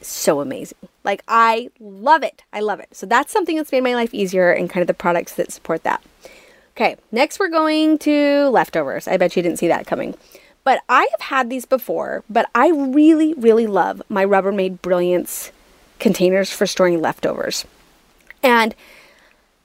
so 0.00 0.40
amazing. 0.40 0.78
Like 1.04 1.22
I 1.26 1.70
love 1.80 2.22
it. 2.22 2.42
I 2.52 2.60
love 2.60 2.80
it. 2.80 2.94
So 2.94 3.06
that's 3.06 3.32
something 3.32 3.56
that's 3.56 3.72
made 3.72 3.82
my 3.82 3.94
life 3.94 4.14
easier 4.14 4.52
and 4.52 4.70
kind 4.70 4.82
of 4.82 4.86
the 4.86 4.94
products 4.94 5.34
that 5.34 5.52
support 5.52 5.82
that. 5.82 6.02
Okay, 6.76 6.96
next 7.10 7.38
we're 7.38 7.48
going 7.48 7.98
to 8.00 8.48
leftovers. 8.50 9.08
I 9.08 9.16
bet 9.16 9.34
you 9.34 9.42
didn't 9.42 9.58
see 9.58 9.68
that 9.68 9.86
coming. 9.86 10.14
But 10.66 10.80
I 10.88 11.06
have 11.12 11.20
had 11.20 11.48
these 11.48 11.64
before, 11.64 12.24
but 12.28 12.50
I 12.52 12.70
really, 12.70 13.34
really 13.34 13.68
love 13.68 14.02
my 14.08 14.24
Rubbermaid 14.26 14.82
Brilliance 14.82 15.52
containers 16.00 16.50
for 16.50 16.66
storing 16.66 17.00
leftovers. 17.00 17.64
And 18.42 18.74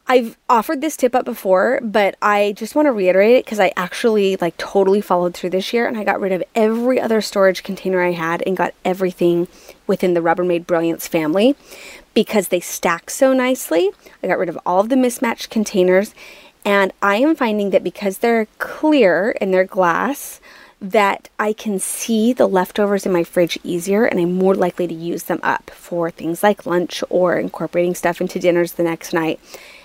I've 0.05 0.37
offered 0.47 0.79
this 0.79 0.95
tip 0.95 1.15
up 1.15 1.25
before, 1.25 1.79
but 1.81 2.17
I 2.21 2.53
just 2.55 2.75
want 2.75 2.85
to 2.85 2.91
reiterate 2.91 3.35
it 3.35 3.45
because 3.45 3.59
I 3.59 3.73
actually 3.75 4.35
like 4.35 4.55
totally 4.57 5.01
followed 5.01 5.33
through 5.33 5.49
this 5.49 5.73
year 5.73 5.87
and 5.87 5.97
I 5.97 6.03
got 6.03 6.21
rid 6.21 6.33
of 6.33 6.43
every 6.53 7.01
other 7.01 7.19
storage 7.19 7.63
container 7.63 7.99
I 7.99 8.11
had 8.11 8.43
and 8.45 8.55
got 8.55 8.75
everything 8.85 9.47
within 9.87 10.13
the 10.13 10.21
Rubbermaid 10.21 10.67
Brilliance 10.67 11.07
family 11.07 11.55
because 12.13 12.49
they 12.49 12.59
stack 12.59 13.09
so 13.09 13.33
nicely. 13.33 13.89
I 14.21 14.27
got 14.27 14.37
rid 14.37 14.49
of 14.49 14.59
all 14.67 14.81
of 14.81 14.89
the 14.89 14.97
mismatched 14.97 15.49
containers 15.49 16.13
and 16.63 16.93
I 17.01 17.15
am 17.15 17.35
finding 17.35 17.71
that 17.71 17.83
because 17.83 18.19
they're 18.19 18.45
clear 18.59 19.35
and 19.41 19.51
they're 19.51 19.65
glass, 19.65 20.39
that 20.81 21.29
I 21.37 21.53
can 21.53 21.79
see 21.79 22.33
the 22.33 22.47
leftovers 22.47 23.05
in 23.05 23.13
my 23.13 23.23
fridge 23.23 23.59
easier 23.63 24.05
and 24.05 24.19
I'm 24.19 24.33
more 24.33 24.55
likely 24.55 24.87
to 24.87 24.93
use 24.93 25.23
them 25.23 25.39
up 25.43 25.69
for 25.69 26.09
things 26.09 26.41
like 26.41 26.65
lunch 26.65 27.03
or 27.09 27.37
incorporating 27.37 27.93
stuff 27.93 28.19
into 28.19 28.39
dinners 28.39 28.73
the 28.73 28.83
next 28.83 29.13
night. 29.13 29.39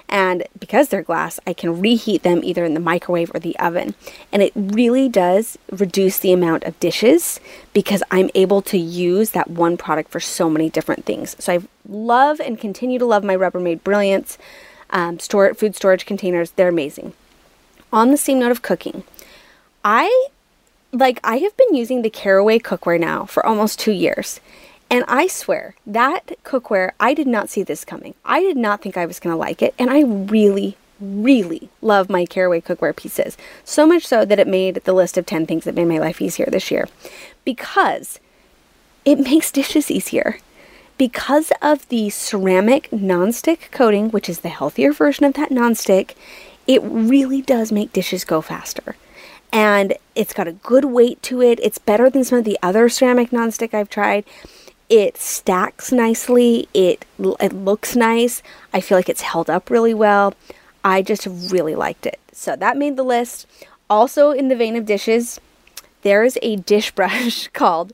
And 0.08 0.44
because 0.58 0.88
they're 0.88 1.02
glass, 1.02 1.40
I 1.46 1.52
can 1.52 1.80
reheat 1.80 2.22
them 2.22 2.42
either 2.44 2.64
in 2.64 2.74
the 2.74 2.80
microwave 2.80 3.34
or 3.34 3.40
the 3.40 3.58
oven. 3.58 3.94
And 4.32 4.40
it 4.40 4.52
really 4.54 5.08
does 5.08 5.58
reduce 5.70 6.18
the 6.18 6.32
amount 6.32 6.64
of 6.64 6.78
dishes 6.80 7.40
because 7.72 8.02
I'm 8.10 8.30
able 8.34 8.62
to 8.62 8.78
use 8.78 9.30
that 9.30 9.50
one 9.50 9.76
product 9.76 10.10
for 10.10 10.20
so 10.20 10.48
many 10.48 10.70
different 10.70 11.04
things. 11.04 11.36
So 11.38 11.54
I 11.54 11.58
love 11.88 12.40
and 12.40 12.58
continue 12.58 12.98
to 12.98 13.04
love 13.04 13.24
my 13.24 13.36
Rubbermaid 13.36 13.82
Brilliance 13.82 14.38
um, 14.90 15.18
store, 15.18 15.52
food 15.54 15.74
storage 15.74 16.06
containers. 16.06 16.52
They're 16.52 16.68
amazing. 16.68 17.12
On 17.92 18.10
the 18.10 18.16
same 18.16 18.38
note 18.38 18.52
of 18.52 18.62
cooking, 18.62 19.02
I 19.84 20.28
like 20.98 21.20
I 21.22 21.38
have 21.38 21.56
been 21.56 21.74
using 21.74 22.02
the 22.02 22.10
Caraway 22.10 22.58
cookware 22.58 23.00
now 23.00 23.24
for 23.26 23.44
almost 23.44 23.78
two 23.78 23.92
years. 23.92 24.40
And 24.88 25.04
I 25.08 25.26
swear, 25.26 25.74
that 25.86 26.32
cookware, 26.44 26.92
I 27.00 27.12
did 27.12 27.26
not 27.26 27.48
see 27.48 27.62
this 27.62 27.84
coming. 27.84 28.14
I 28.24 28.40
did 28.40 28.56
not 28.56 28.82
think 28.82 28.96
I 28.96 29.06
was 29.06 29.18
going 29.18 29.32
to 29.32 29.38
like 29.38 29.60
it. 29.60 29.74
And 29.78 29.90
I 29.90 30.02
really, 30.02 30.76
really 31.00 31.68
love 31.82 32.08
my 32.08 32.24
Caraway 32.24 32.60
cookware 32.60 32.94
pieces. 32.94 33.36
So 33.64 33.86
much 33.86 34.06
so 34.06 34.24
that 34.24 34.38
it 34.38 34.46
made 34.46 34.76
the 34.84 34.92
list 34.92 35.18
of 35.18 35.26
10 35.26 35.46
things 35.46 35.64
that 35.64 35.74
made 35.74 35.88
my 35.88 35.98
life 35.98 36.22
easier 36.22 36.46
this 36.46 36.70
year. 36.70 36.88
Because 37.44 38.20
it 39.04 39.18
makes 39.18 39.50
dishes 39.50 39.90
easier. 39.90 40.38
Because 40.98 41.52
of 41.60 41.86
the 41.88 42.08
ceramic 42.08 42.88
nonstick 42.90 43.70
coating, 43.72 44.10
which 44.10 44.28
is 44.28 44.40
the 44.40 44.48
healthier 44.48 44.92
version 44.92 45.24
of 45.24 45.34
that 45.34 45.50
nonstick, 45.50 46.14
it 46.66 46.80
really 46.82 47.42
does 47.42 47.70
make 47.70 47.92
dishes 47.92 48.24
go 48.24 48.40
faster 48.40 48.96
and 49.52 49.94
it's 50.14 50.32
got 50.32 50.48
a 50.48 50.52
good 50.52 50.86
weight 50.86 51.22
to 51.22 51.42
it. 51.42 51.60
It's 51.62 51.78
better 51.78 52.10
than 52.10 52.24
some 52.24 52.38
of 52.38 52.44
the 52.44 52.58
other 52.62 52.88
ceramic 52.88 53.30
nonstick 53.30 53.74
I've 53.74 53.90
tried. 53.90 54.24
It 54.88 55.16
stacks 55.16 55.90
nicely. 55.90 56.68
It 56.72 57.04
it 57.18 57.52
looks 57.52 57.96
nice. 57.96 58.42
I 58.72 58.80
feel 58.80 58.98
like 58.98 59.08
it's 59.08 59.22
held 59.22 59.50
up 59.50 59.70
really 59.70 59.94
well. 59.94 60.34
I 60.84 61.02
just 61.02 61.26
really 61.26 61.74
liked 61.74 62.06
it. 62.06 62.20
So 62.32 62.54
that 62.56 62.76
made 62.76 62.96
the 62.96 63.02
list. 63.02 63.46
Also 63.90 64.30
in 64.30 64.48
the 64.48 64.56
vein 64.56 64.76
of 64.76 64.86
dishes, 64.86 65.40
there 66.02 66.22
is 66.22 66.38
a 66.42 66.56
dish 66.56 66.90
brush 66.94 67.48
called 67.48 67.92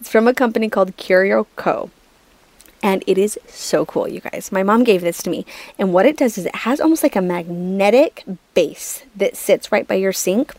it's 0.00 0.10
from 0.10 0.28
a 0.28 0.34
company 0.34 0.68
called 0.68 0.96
Curio 0.96 1.46
Co. 1.56 1.90
And 2.84 3.02
it 3.06 3.16
is 3.16 3.38
so 3.48 3.86
cool, 3.86 4.06
you 4.06 4.20
guys. 4.20 4.52
My 4.52 4.62
mom 4.62 4.84
gave 4.84 5.00
this 5.00 5.22
to 5.22 5.30
me. 5.30 5.46
And 5.78 5.94
what 5.94 6.04
it 6.04 6.18
does 6.18 6.36
is 6.36 6.44
it 6.44 6.54
has 6.54 6.82
almost 6.82 7.02
like 7.02 7.16
a 7.16 7.22
magnetic 7.22 8.24
base 8.52 9.04
that 9.16 9.38
sits 9.38 9.72
right 9.72 9.88
by 9.88 9.94
your 9.94 10.12
sink. 10.12 10.52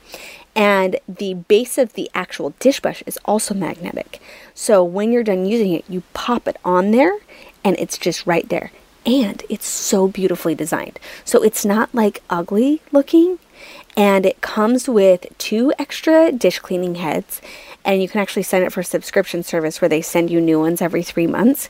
And 0.55 0.99
the 1.07 1.35
base 1.35 1.77
of 1.77 1.93
the 1.93 2.09
actual 2.15 2.55
dish 2.59 2.79
brush 2.79 3.03
is 3.05 3.19
also 3.25 3.53
magnetic. 3.53 4.19
So 4.55 4.83
when 4.83 5.11
you're 5.11 5.23
done 5.23 5.45
using 5.45 5.73
it, 5.73 5.85
you 5.88 6.01
pop 6.13 6.47
it 6.47 6.57
on 6.65 6.89
there 6.89 7.15
and 7.63 7.75
it's 7.77 7.97
just 7.97 8.25
right 8.25 8.49
there. 8.49 8.71
And 9.05 9.43
it's 9.47 9.67
so 9.67 10.07
beautifully 10.07 10.55
designed. 10.55 10.99
So 11.25 11.43
it's 11.43 11.63
not 11.63 11.93
like 11.93 12.23
ugly 12.27 12.81
looking. 12.91 13.38
And 13.95 14.25
it 14.25 14.41
comes 14.41 14.89
with 14.89 15.27
two 15.38 15.73
extra 15.77 16.31
dish 16.31 16.57
cleaning 16.57 16.95
heads. 16.95 17.39
And 17.83 18.01
you 18.01 18.09
can 18.09 18.19
actually 18.19 18.43
sign 18.43 18.63
up 18.63 18.73
for 18.73 18.79
a 18.79 18.83
subscription 18.83 19.43
service 19.43 19.79
where 19.79 19.89
they 19.89 20.01
send 20.01 20.31
you 20.31 20.41
new 20.41 20.59
ones 20.59 20.81
every 20.81 21.03
three 21.03 21.27
months. 21.27 21.69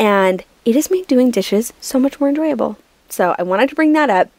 And 0.00 0.42
it 0.64 0.74
has 0.74 0.90
made 0.90 1.06
doing 1.06 1.30
dishes 1.30 1.72
so 1.80 2.00
much 2.00 2.18
more 2.18 2.30
enjoyable. 2.30 2.78
So 3.10 3.36
I 3.38 3.42
wanted 3.42 3.68
to 3.68 3.74
bring 3.74 3.92
that 3.92 4.08
up. 4.10 4.30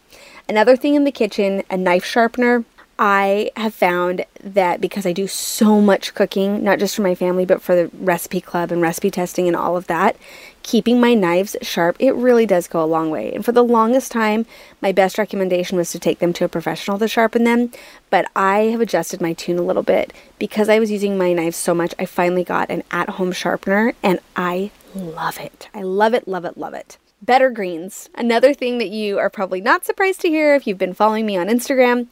Another 0.50 0.76
thing 0.76 0.96
in 0.96 1.04
the 1.04 1.12
kitchen, 1.12 1.64
a 1.70 1.78
knife 1.78 2.04
sharpener. 2.04 2.66
I 2.98 3.50
have 3.56 3.74
found 3.74 4.26
that 4.44 4.80
because 4.80 5.08
I 5.08 5.14
do 5.14 5.28
so 5.28 5.82
much 5.82 6.14
cooking, 6.14 6.64
not 6.64 6.78
just 6.78 6.96
for 6.96 7.02
my 7.02 7.16
family, 7.16 7.46
but 7.46 7.62
for 7.62 7.76
the 7.76 7.90
recipe 7.94 8.42
club 8.42 8.72
and 8.72 8.80
recipe 8.80 9.10
testing 9.10 9.48
and 9.48 9.56
all 9.56 9.76
of 9.76 9.88
that, 9.88 10.16
keeping 10.62 11.00
my 11.00 11.16
knives 11.16 11.56
sharp, 11.64 11.96
it 12.00 12.14
really 12.14 12.46
does 12.46 12.68
go 12.68 12.84
a 12.84 12.86
long 12.86 13.10
way. 13.10 13.34
And 13.34 13.44
for 13.44 13.54
the 13.54 13.64
longest 13.64 14.12
time, 14.12 14.46
my 14.82 14.92
best 14.92 15.18
recommendation 15.18 15.78
was 15.78 15.92
to 15.92 16.00
take 16.00 16.20
them 16.20 16.32
to 16.34 16.46
a 16.46 16.50
professional 16.50 17.00
to 17.00 17.08
sharpen 17.08 17.44
them. 17.44 17.72
But 18.12 18.30
I 18.36 18.66
have 18.66 18.82
adjusted 18.82 19.20
my 19.20 19.34
tune 19.34 19.58
a 19.58 19.64
little 19.64 19.84
bit. 19.84 20.14
Because 20.38 20.70
I 20.70 20.78
was 20.78 20.92
using 20.92 21.18
my 21.18 21.34
knives 21.34 21.58
so 21.58 21.74
much, 21.74 21.96
I 21.98 22.06
finally 22.06 22.44
got 22.44 22.70
an 22.70 22.84
at 22.92 23.10
home 23.10 23.32
sharpener 23.32 23.94
and 24.04 24.20
I 24.36 24.70
love 24.96 25.40
it. 25.40 25.70
I 25.74 25.82
love 25.82 26.14
it, 26.14 26.28
love 26.28 26.46
it, 26.46 26.58
love 26.58 26.74
it. 26.74 26.98
Better 27.22 27.50
greens. 27.50 28.10
Another 28.16 28.54
thing 28.54 28.78
that 28.80 28.90
you 28.90 29.20
are 29.20 29.30
probably 29.30 29.62
not 29.62 29.86
surprised 29.86 30.22
to 30.22 30.30
hear 30.30 30.56
if 30.56 30.66
you've 30.66 30.78
been 30.78 30.94
following 30.94 31.26
me 31.26 31.38
on 31.38 31.48
Instagram. 31.48 32.08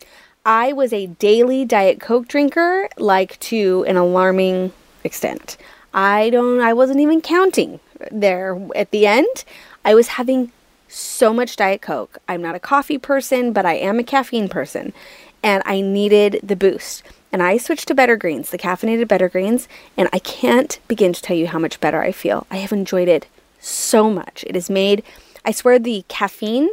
I 0.46 0.72
was 0.74 0.94
a 0.94 1.08
daily 1.08 1.66
Diet 1.66 2.00
Coke 2.00 2.28
drinker, 2.28 2.90
like 2.98 3.40
to 3.42 3.84
an 3.88 3.98
alarming 3.98 4.72
extent. 5.04 5.58
I 5.94 6.30
don't, 6.30 6.62
I 6.62 6.74
wasn't 6.74 7.00
even 7.00 7.22
counting 7.22 7.80
there 8.12 8.60
at 8.76 8.92
the 8.92 9.08
end. 9.08 9.44
I 9.84 9.96
was 9.96 10.10
having 10.10 10.52
so 10.88 11.34
much 11.34 11.56
Diet 11.56 11.82
Coke. 11.82 12.20
I'm 12.28 12.42
not 12.42 12.56
a 12.56 12.60
coffee 12.60 12.98
person, 12.98 13.52
but 13.54 13.66
I 13.66 13.74
am 13.74 14.00
a 14.00 14.04
caffeine 14.04 14.50
person. 14.50 14.94
And 15.42 15.64
I 15.66 15.82
needed 15.82 16.40
the 16.44 16.56
boost. 16.56 17.04
And 17.32 17.44
I 17.44 17.58
switched 17.58 17.88
to 17.90 17.96
Better 17.96 18.18
Greens, 18.18 18.50
the 18.50 18.58
caffeinated 18.58 19.08
Better 19.08 19.30
Greens, 19.30 19.68
and 19.96 20.10
I 20.12 20.20
can't 20.20 20.80
begin 20.88 21.14
to 21.14 21.22
tell 21.22 21.38
you 21.38 21.48
how 21.48 21.60
much 21.60 21.80
better 21.80 22.02
I 22.02 22.12
feel. 22.12 22.48
I 22.50 22.58
have 22.58 22.72
enjoyed 22.72 23.08
it 23.08 23.28
so 23.60 24.10
much. 24.10 24.44
It 24.48 24.56
has 24.56 24.70
made, 24.70 25.04
I 25.46 25.52
swear, 25.52 25.78
the 25.78 26.06
caffeine 26.08 26.70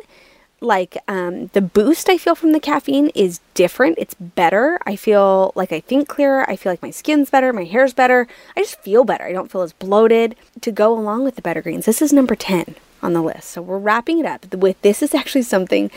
like 0.61 0.97
um, 1.07 1.49
the 1.49 1.61
boost 1.61 2.09
I 2.09 2.16
feel 2.16 2.35
from 2.35 2.53
the 2.53 2.61
caffeine 2.61 3.09
is 3.14 3.40
different. 3.55 3.99
It's 3.99 4.14
better. 4.14 4.79
I 4.87 4.97
feel 4.97 5.53
like 5.55 5.73
I 5.73 5.81
think 5.81 6.09
clearer. 6.09 6.49
I 6.49 6.57
feel 6.57 6.73
like 6.73 6.83
my 6.83 6.90
skin's 6.90 7.31
better, 7.31 7.53
my 7.53 7.64
hair's 7.64 7.92
better. 7.92 8.27
I 8.57 8.62
just 8.62 8.81
feel 8.81 9.05
better. 9.05 9.25
I 9.25 9.33
don't 9.33 9.51
feel 9.51 9.62
as 9.62 9.73
bloated. 9.73 10.35
To 10.62 10.73
go 10.73 10.99
along 10.99 11.25
with 11.25 11.37
the 11.37 11.42
better 11.42 11.61
greens, 11.61 11.85
this 11.85 12.01
is 12.01 12.12
number 12.12 12.35
10 12.35 12.75
on 13.03 13.12
the 13.12 13.23
list. 13.23 13.51
So 13.51 13.62
we're 13.62 13.79
wrapping 13.79 14.19
it 14.19 14.27
up 14.27 14.55
with 14.55 14.81
this 14.83 15.03
is 15.03 15.14
actually 15.14 15.42
something 15.42 15.90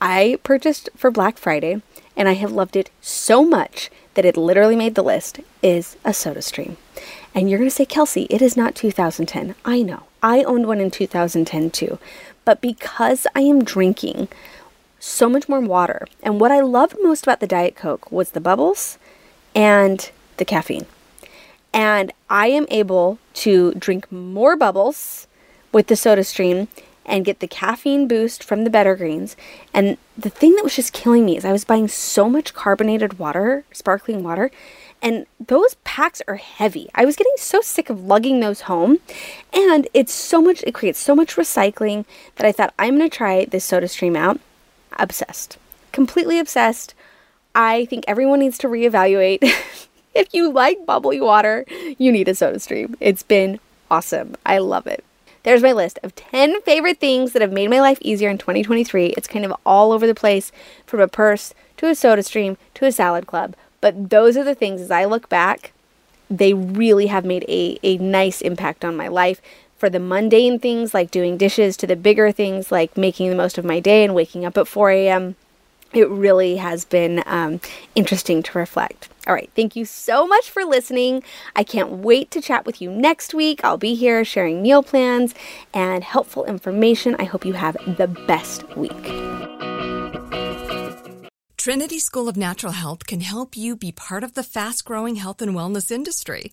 I 0.00 0.38
purchased 0.44 0.88
for 0.96 1.10
Black 1.10 1.36
Friday 1.36 1.82
and 2.16 2.28
I 2.28 2.34
have 2.34 2.52
loved 2.52 2.76
it 2.76 2.90
so 3.00 3.44
much 3.44 3.90
that 4.14 4.24
it 4.24 4.36
literally 4.36 4.76
made 4.76 4.94
the 4.94 5.02
list 5.02 5.40
is 5.62 5.96
a 6.04 6.14
soda 6.14 6.42
stream. 6.42 6.76
And 7.34 7.50
you're 7.50 7.58
going 7.58 7.70
to 7.70 7.74
say, 7.74 7.84
Kelsey, 7.84 8.26
it 8.30 8.40
is 8.40 8.56
not 8.56 8.74
2010. 8.74 9.54
I 9.64 9.82
know. 9.82 10.04
I 10.22 10.42
owned 10.44 10.66
one 10.66 10.80
in 10.80 10.90
2010 10.90 11.70
too. 11.70 11.98
But 12.44 12.60
because 12.60 13.26
I 13.34 13.40
am 13.40 13.64
drinking 13.64 14.28
so 14.98 15.28
much 15.28 15.48
more 15.48 15.60
water, 15.60 16.06
and 16.22 16.40
what 16.40 16.52
I 16.52 16.60
loved 16.60 16.96
most 17.02 17.24
about 17.24 17.40
the 17.40 17.46
Diet 17.46 17.76
Coke 17.76 18.10
was 18.10 18.30
the 18.30 18.40
bubbles 18.40 18.98
and 19.54 20.10
the 20.36 20.44
caffeine. 20.44 20.86
And 21.72 22.12
I 22.30 22.48
am 22.48 22.66
able 22.70 23.18
to 23.34 23.74
drink 23.74 24.10
more 24.10 24.56
bubbles 24.56 25.26
with 25.72 25.88
the 25.88 25.96
soda 25.96 26.24
stream 26.24 26.68
and 27.06 27.24
get 27.24 27.40
the 27.40 27.48
caffeine 27.48 28.08
boost 28.08 28.42
from 28.42 28.64
the 28.64 28.70
better 28.70 28.96
greens. 28.96 29.36
And 29.72 29.98
the 30.16 30.30
thing 30.30 30.54
that 30.54 30.64
was 30.64 30.76
just 30.76 30.92
killing 30.92 31.24
me 31.24 31.36
is 31.36 31.44
I 31.44 31.52
was 31.52 31.64
buying 31.64 31.88
so 31.88 32.28
much 32.28 32.54
carbonated 32.54 33.18
water, 33.18 33.64
sparkling 33.72 34.22
water, 34.22 34.50
and 35.02 35.26
those 35.38 35.74
packs 35.84 36.22
are 36.26 36.36
heavy. 36.36 36.88
I 36.94 37.04
was 37.04 37.16
getting 37.16 37.34
so 37.36 37.60
sick 37.60 37.90
of 37.90 38.04
lugging 38.04 38.40
those 38.40 38.62
home, 38.62 38.98
and 39.52 39.86
it's 39.92 40.14
so 40.14 40.40
much, 40.40 40.62
it 40.62 40.72
creates 40.72 40.98
so 40.98 41.14
much 41.14 41.36
recycling 41.36 42.06
that 42.36 42.46
I 42.46 42.52
thought 42.52 42.72
I'm 42.78 42.96
gonna 42.96 43.10
try 43.10 43.44
this 43.44 43.64
soda 43.64 43.88
stream 43.88 44.16
out. 44.16 44.40
Obsessed. 44.98 45.58
Completely 45.92 46.38
obsessed. 46.38 46.94
I 47.54 47.84
think 47.84 48.04
everyone 48.08 48.40
needs 48.40 48.56
to 48.58 48.68
reevaluate. 48.68 49.42
if 50.14 50.32
you 50.32 50.50
like 50.50 50.86
bubbly 50.86 51.20
water, 51.20 51.66
you 51.98 52.10
need 52.10 52.28
a 52.28 52.34
soda 52.34 52.58
stream. 52.58 52.96
It's 52.98 53.22
been 53.22 53.60
awesome. 53.90 54.36
I 54.46 54.58
love 54.58 54.86
it. 54.86 55.04
There's 55.44 55.62
my 55.62 55.72
list 55.72 55.98
of 56.02 56.14
10 56.14 56.62
favorite 56.62 56.98
things 56.98 57.32
that 57.32 57.42
have 57.42 57.52
made 57.52 57.68
my 57.68 57.80
life 57.80 57.98
easier 58.00 58.30
in 58.30 58.38
2023. 58.38 59.08
It's 59.08 59.28
kind 59.28 59.44
of 59.44 59.54
all 59.64 59.92
over 59.92 60.06
the 60.06 60.14
place 60.14 60.50
from 60.86 61.00
a 61.00 61.08
purse 61.08 61.52
to 61.76 61.86
a 61.86 61.94
soda 61.94 62.22
stream 62.22 62.56
to 62.72 62.86
a 62.86 62.92
salad 62.92 63.26
club. 63.26 63.54
But 63.82 64.08
those 64.08 64.38
are 64.38 64.44
the 64.44 64.54
things 64.54 64.80
as 64.80 64.90
I 64.90 65.04
look 65.04 65.28
back, 65.28 65.72
they 66.30 66.54
really 66.54 67.08
have 67.08 67.26
made 67.26 67.44
a, 67.46 67.78
a 67.82 67.98
nice 67.98 68.40
impact 68.40 68.86
on 68.86 68.96
my 68.96 69.08
life. 69.08 69.42
For 69.76 69.90
the 69.90 70.00
mundane 70.00 70.58
things 70.58 70.94
like 70.94 71.10
doing 71.10 71.36
dishes 71.36 71.76
to 71.76 71.86
the 71.86 71.96
bigger 71.96 72.32
things 72.32 72.72
like 72.72 72.96
making 72.96 73.28
the 73.28 73.36
most 73.36 73.58
of 73.58 73.66
my 73.66 73.80
day 73.80 74.02
and 74.02 74.14
waking 74.14 74.46
up 74.46 74.56
at 74.56 74.66
4 74.66 74.90
a.m. 74.92 75.36
it 75.94 76.08
really 76.08 76.56
has 76.56 76.84
been 76.84 77.22
um, 77.26 77.60
interesting 77.94 78.42
to 78.42 78.58
reflect. 78.58 79.08
All 79.26 79.32
right, 79.32 79.50
thank 79.56 79.74
you 79.74 79.84
so 79.84 80.26
much 80.26 80.50
for 80.50 80.64
listening. 80.64 81.22
I 81.56 81.64
can't 81.64 81.90
wait 81.90 82.30
to 82.32 82.42
chat 82.42 82.66
with 82.66 82.82
you 82.82 82.90
next 82.90 83.32
week. 83.32 83.60
I'll 83.64 83.78
be 83.78 83.94
here 83.94 84.24
sharing 84.24 84.60
meal 84.60 84.82
plans 84.82 85.34
and 85.72 86.04
helpful 86.04 86.44
information. 86.44 87.16
I 87.18 87.24
hope 87.24 87.46
you 87.46 87.54
have 87.54 87.76
the 87.96 88.08
best 88.08 88.64
week. 88.76 88.92
Trinity 91.56 91.98
School 91.98 92.28
of 92.28 92.36
Natural 92.36 92.74
Health 92.74 93.06
can 93.06 93.20
help 93.20 93.56
you 93.56 93.74
be 93.74 93.90
part 93.90 94.22
of 94.22 94.34
the 94.34 94.42
fast 94.42 94.84
growing 94.84 95.16
health 95.16 95.40
and 95.40 95.54
wellness 95.54 95.90
industry. 95.90 96.52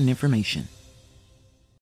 important 0.01 0.09
information. 0.09 0.80